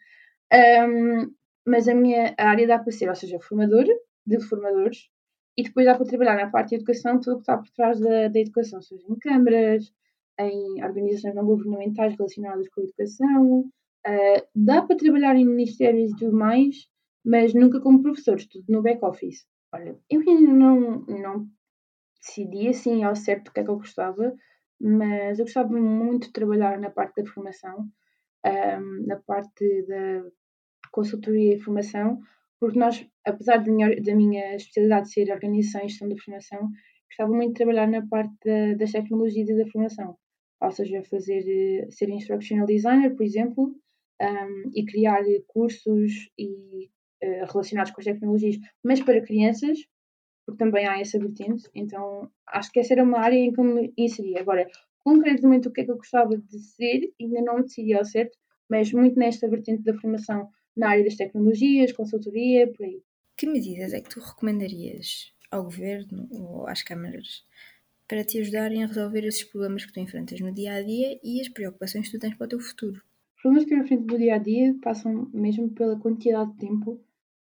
um, 0.89 1.31
mas 1.67 1.87
a 1.87 1.95
minha 1.95 2.35
área 2.39 2.67
dá 2.67 2.79
para 2.79 2.93
ser, 2.93 3.09
ou 3.09 3.15
seja, 3.15 3.39
formadora 3.41 3.93
de 4.27 4.41
formadores, 4.41 5.11
e 5.57 5.65
depois 5.65 5.85
dá 5.85 5.95
para 5.95 6.07
trabalhar 6.07 6.37
na 6.37 6.51
parte 6.51 6.71
de 6.71 6.77
educação, 6.77 7.21
tudo 7.21 7.33
o 7.33 7.37
que 7.37 7.43
está 7.43 7.59
por 7.59 7.69
trás 7.71 8.01
da, 8.01 8.29
da 8.29 8.39
educação, 8.39 8.81
seja 8.81 9.05
em 9.07 9.19
câmaras, 9.19 9.93
em 10.39 10.83
organizações 10.85 11.35
não 11.35 11.45
governamentais 11.45 12.15
relacionadas 12.17 12.69
com 12.69 12.81
a 12.81 12.85
educação, 12.85 13.61
uh, 13.61 14.49
dá 14.55 14.83
para 14.83 14.97
trabalhar 14.97 15.35
em 15.35 15.45
ministérios 15.45 16.13
e 16.13 16.17
tudo 16.17 16.37
mais, 16.37 16.89
mas 17.25 17.53
nunca 17.55 17.81
como 17.81 18.03
professor, 18.03 18.39
tudo 18.49 18.65
no 18.69 18.83
back-office. 18.83 19.47
Olha, 19.73 19.99
eu 20.09 20.21
ainda 20.21 20.53
não, 20.53 21.01
não 21.01 21.49
decidi 22.21 22.69
assim 22.69 23.03
ao 23.03 23.17
certo 23.17 23.49
o 23.49 23.53
que 23.53 23.61
é 23.61 23.65
que 23.65 23.71
eu 23.71 23.77
gostava, 23.77 24.35
mas 24.81 25.39
eu 25.39 25.45
gostava 25.45 25.77
muito 25.77 26.29
de 26.29 26.33
trabalhar 26.33 26.79
na 26.79 26.91
parte 26.91 27.21
da 27.21 27.31
formação, 27.31 27.89
um, 28.47 29.07
na 29.07 29.17
parte 29.17 29.83
da 29.87 30.25
consultoria 30.91 31.55
e 31.55 31.61
formação, 31.61 32.21
porque 32.61 32.79
nós, 32.79 33.07
apesar 33.25 33.59
da 33.59 33.71
minha, 33.71 34.01
da 34.03 34.15
minha 34.15 34.57
especialidade 34.57 35.13
ser 35.13 35.31
organização 35.33 35.83
e 35.85 35.89
gestão 35.89 36.09
da 36.09 36.17
formação, 36.17 36.69
gostava 37.09 37.33
muito 37.33 37.49
de 37.51 37.55
trabalhar 37.55 37.87
na 37.87 38.07
parte 38.07 38.35
da, 38.45 38.75
das 38.75 38.93
tecnologias 38.93 39.49
e 39.49 39.57
da 39.57 39.71
formação, 39.71 40.17
ou 40.61 40.71
seja, 40.71 41.03
fazer, 41.05 41.45
eh, 41.47 41.91
ser 41.91 42.09
instructional 42.09 42.67
designer, 42.67 43.15
por 43.15 43.25
exemplo, 43.25 43.75
um, 44.21 44.71
e 44.75 44.85
criar 44.85 45.23
cursos 45.47 46.31
e, 46.37 46.91
uh, 47.23 47.47
relacionados 47.53 47.93
com 47.93 48.01
as 48.01 48.05
tecnologias, 48.05 48.57
mas 48.85 49.01
para 49.01 49.25
crianças, 49.25 49.79
porque 50.45 50.59
também 50.59 50.87
há 50.87 50.99
essa 50.99 51.19
vertente, 51.19 51.69
então 51.75 52.31
acho 52.49 52.73
que 52.73 52.81
essa 52.81 52.95
era 52.95 53.05
uma 53.05 53.21
área 53.21 53.37
em 53.37 53.53
que 53.53 53.63
me 53.63 53.93
inseria. 53.97 54.41
Agora, 54.41 54.67
concretamente 55.09 55.67
o 55.67 55.73
que 55.73 55.81
é 55.81 55.85
que 55.85 55.91
eu 55.91 55.97
gostava 55.97 56.37
de 56.37 56.59
ser, 56.59 57.11
ainda 57.19 57.41
não 57.41 57.63
decidi 57.63 57.95
ao 57.95 58.05
certo, 58.05 58.37
mas 58.69 58.93
muito 58.93 59.19
nesta 59.19 59.49
vertente 59.49 59.83
da 59.83 59.95
formação 59.95 60.51
na 60.77 60.91
área 60.91 61.03
das 61.03 61.17
tecnologias, 61.17 61.93
consultoria, 61.93 62.71
por 62.71 62.85
aí. 62.85 63.03
Que 63.35 63.47
medidas 63.47 63.95
é 63.95 64.03
que 64.03 64.11
tu 64.11 64.21
recomendarias 64.21 65.33
ao 65.51 65.65
governo 65.65 66.29
ou 66.31 66.67
às 66.67 66.83
câmaras 66.83 67.43
para 68.07 68.23
te 68.23 68.39
ajudarem 68.39 68.85
a 68.85 68.87
resolver 68.87 69.25
esses 69.25 69.45
problemas 69.45 69.87
que 69.87 69.93
tu 69.93 70.01
enfrentas 70.01 70.41
no 70.41 70.53
dia 70.53 70.75
a 70.75 70.83
dia 70.83 71.19
e 71.25 71.41
as 71.41 71.49
preocupações 71.49 72.07
que 72.07 72.19
tu 72.19 72.21
tens 72.21 72.35
para 72.35 72.45
o 72.45 72.49
teu 72.49 72.61
futuro? 72.61 73.01
Os 73.37 73.43
problemas 73.43 73.67
que 73.67 73.75
eu 73.75 73.79
enfrento 73.79 74.13
no 74.13 74.19
dia 74.19 74.35
a 74.35 74.39
dia 74.39 74.77
passam 74.83 75.31
mesmo 75.33 75.71
pela 75.71 75.99
quantidade 75.99 76.53
de 76.53 76.59
tempo 76.59 77.01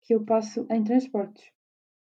que 0.04 0.14
eu 0.14 0.24
passo 0.24 0.68
em 0.70 0.84
transportes. 0.84 1.46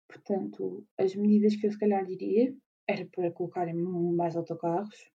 Portanto, 0.08 0.84
as 0.98 1.16
medidas 1.16 1.56
que 1.56 1.68
eu 1.68 1.72
se 1.72 1.78
calhar 1.78 2.04
diria 2.04 2.52
era 2.88 3.06
para 3.06 3.32
colocarem 3.32 3.76
mais 3.76 4.36
autocarros 4.36 5.15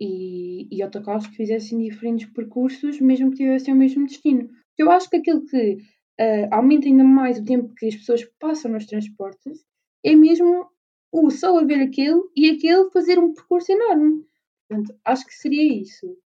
e, 0.00 0.68
e 0.74 0.82
autocarros 0.82 1.26
que 1.26 1.36
fizessem 1.36 1.78
diferentes 1.78 2.28
percursos, 2.30 3.00
mesmo 3.00 3.30
que 3.30 3.38
tivessem 3.38 3.74
o 3.74 3.76
mesmo 3.76 4.06
destino. 4.06 4.48
Eu 4.76 4.90
acho 4.90 5.08
que 5.08 5.16
aquilo 5.16 5.44
que 5.44 5.74
uh, 6.20 6.48
aumenta 6.50 6.86
ainda 6.86 7.04
mais 7.04 7.38
o 7.38 7.44
tempo 7.44 7.74
que 7.74 7.86
as 7.86 7.96
pessoas 7.96 8.24
passam 8.38 8.72
nos 8.72 8.86
transportes 8.86 9.64
é 10.04 10.14
mesmo 10.14 10.68
o 11.12 11.30
só 11.30 11.56
haver 11.58 11.80
aquele 11.80 12.20
e 12.36 12.50
aquele 12.50 12.90
fazer 12.90 13.18
um 13.18 13.32
percurso 13.32 13.70
enorme. 13.72 14.24
Portanto, 14.68 14.98
acho 15.04 15.26
que 15.26 15.34
seria 15.34 15.80
isso. 15.80 16.18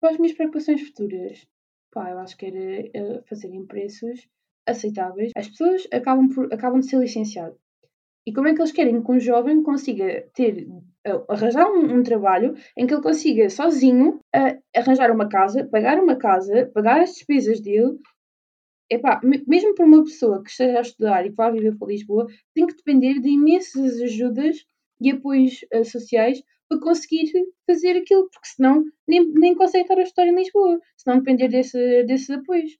Para 0.00 0.10
as 0.10 0.18
minhas 0.18 0.36
preocupações 0.36 0.82
futuras, 0.82 1.46
pá, 1.92 2.10
eu 2.10 2.18
acho 2.18 2.36
que 2.36 2.46
era 2.46 3.18
uh, 3.18 3.24
fazerem 3.28 3.66
preços 3.66 4.28
aceitáveis. 4.66 5.32
As 5.36 5.48
pessoas 5.48 5.86
acabam, 5.92 6.28
por, 6.28 6.52
acabam 6.52 6.80
de 6.80 6.88
ser 6.88 6.98
licenciadas. 6.98 7.58
E 8.26 8.32
como 8.32 8.48
é 8.48 8.54
que 8.54 8.60
eles 8.60 8.72
querem 8.72 9.02
que 9.02 9.12
um 9.12 9.20
jovem 9.20 9.62
consiga 9.62 10.28
ter, 10.34 10.66
arranjar 11.28 11.70
um, 11.70 11.98
um, 11.98 12.02
trabalho 12.02 12.54
em 12.76 12.86
que 12.86 12.94
ele 12.94 13.02
consiga 13.02 13.50
sozinho 13.50 14.20
uh, 14.34 14.62
arranjar 14.74 15.10
uma 15.10 15.28
casa, 15.28 15.68
pagar 15.70 15.98
uma 15.98 16.16
casa, 16.16 16.70
pagar 16.74 17.00
as 17.00 17.14
despesas 17.14 17.60
dele? 17.60 17.98
Epá, 18.90 19.20
mesmo 19.46 19.74
para 19.74 19.86
uma 19.86 20.04
pessoa 20.04 20.42
que 20.42 20.50
esteja 20.50 20.78
a 20.78 20.82
estudar 20.82 21.24
e 21.24 21.30
que 21.30 21.36
vá 21.36 21.50
viver 21.50 21.76
para 21.76 21.88
Lisboa, 21.88 22.26
tem 22.54 22.66
que 22.66 22.76
depender 22.76 23.20
de 23.20 23.30
imensas 23.30 24.00
ajudas 24.00 24.56
e 25.00 25.10
apoios 25.10 25.64
uh, 25.74 25.84
sociais 25.84 26.42
para 26.68 26.80
conseguir 26.80 27.30
fazer 27.66 27.96
aquilo, 27.96 28.28
porque 28.30 28.48
senão 28.48 28.84
nem, 29.06 29.26
nem 29.32 29.54
consegue 29.54 29.84
estar 29.84 29.98
a 29.98 30.02
estudar 30.02 30.28
em 30.28 30.36
Lisboa, 30.36 30.78
se 30.96 31.06
não 31.06 31.18
depender 31.18 31.48
desse, 31.48 32.04
desses 32.04 32.30
apoios. 32.30 32.72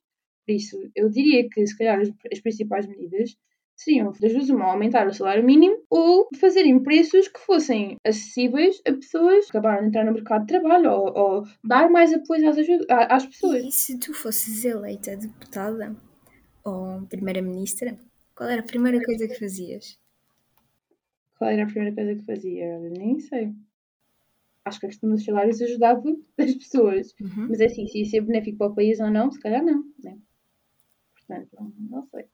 Por 0.45 0.53
isso, 0.53 0.77
eu 0.95 1.09
diria 1.09 1.47
que 1.49 1.65
se 1.65 1.77
calhar 1.77 1.99
as, 1.99 2.09
as 2.31 2.39
principais 2.39 2.87
medidas 2.87 3.35
seriam 3.75 4.11
das 4.19 4.33
duas 4.33 4.49
uma, 4.49 4.65
aumentar 4.65 5.07
o 5.07 5.13
salário 5.13 5.43
mínimo 5.43 5.83
ou 5.89 6.27
fazerem 6.39 6.81
preços 6.81 7.27
que 7.27 7.39
fossem 7.39 7.97
acessíveis 8.05 8.81
a 8.87 8.93
pessoas 8.93 9.45
que 9.45 9.57
acabaram 9.57 9.81
de 9.81 9.87
entrar 9.89 10.05
no 10.05 10.13
mercado 10.13 10.41
de 10.41 10.47
trabalho 10.47 10.91
ou, 10.91 11.17
ou 11.17 11.43
dar 11.63 11.89
mais 11.89 12.13
apoio 12.13 12.49
às, 12.49 12.57
às 12.89 13.25
pessoas. 13.25 13.63
E 13.63 13.71
se 13.71 13.99
tu 13.99 14.13
fosses 14.13 14.63
eleita 14.63 15.17
deputada 15.17 15.95
ou 16.63 17.01
primeira-ministra, 17.07 17.97
qual 18.33 18.49
era 18.49 18.61
a 18.61 18.65
primeira 18.65 19.03
coisa 19.03 19.27
que 19.27 19.39
fazias? 19.39 19.99
Qual 21.37 21.49
era 21.49 21.63
a 21.63 21.67
primeira 21.67 21.93
coisa 21.93 22.15
que 22.15 22.25
fazia? 22.25 22.79
Nem 22.79 23.19
sei. 23.19 23.53
Acho 24.63 24.79
que 24.79 24.85
a 24.87 24.89
questão 24.89 25.09
dos 25.09 25.23
salários 25.23 25.61
ajudava 25.61 26.01
as 26.39 26.53
pessoas. 26.55 27.13
Uhum. 27.21 27.47
Mas 27.49 27.59
é 27.59 27.65
assim, 27.65 27.85
se 27.87 27.99
ia 27.99 28.05
ser 28.05 28.21
benéfico 28.21 28.57
para 28.57 28.67
o 28.67 28.75
país 28.75 28.99
ou 28.99 29.11
não, 29.11 29.31
se 29.31 29.39
calhar 29.39 29.63
não. 29.63 29.83
Né? 30.03 30.17
Portanto, 31.13 31.73
não 31.89 32.05
sei. 32.07 32.25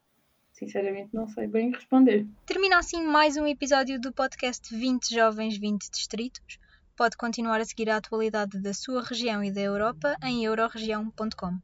Sinceramente, 0.62 1.10
não 1.12 1.28
sei 1.28 1.47
bem 1.47 1.71
responder. 1.71 2.28
Termina 2.45 2.78
assim 2.78 3.04
mais 3.04 3.36
um 3.36 3.47
episódio 3.47 4.00
do 4.00 4.13
podcast 4.13 4.78
20 4.78 5.10
Jovens, 5.10 5.58
20 5.58 5.89
Distritos. 5.89 6.60
Pode 6.95 7.17
continuar 7.17 7.60
a 7.60 7.65
seguir 7.65 7.89
a 7.89 7.97
atualidade 7.97 8.62
da 8.62 8.71
sua 8.71 9.02
região 9.02 9.43
e 9.43 9.52
da 9.52 9.60
Europa 9.60 10.15
em 10.21 10.45
euroregião.com. 10.45 11.58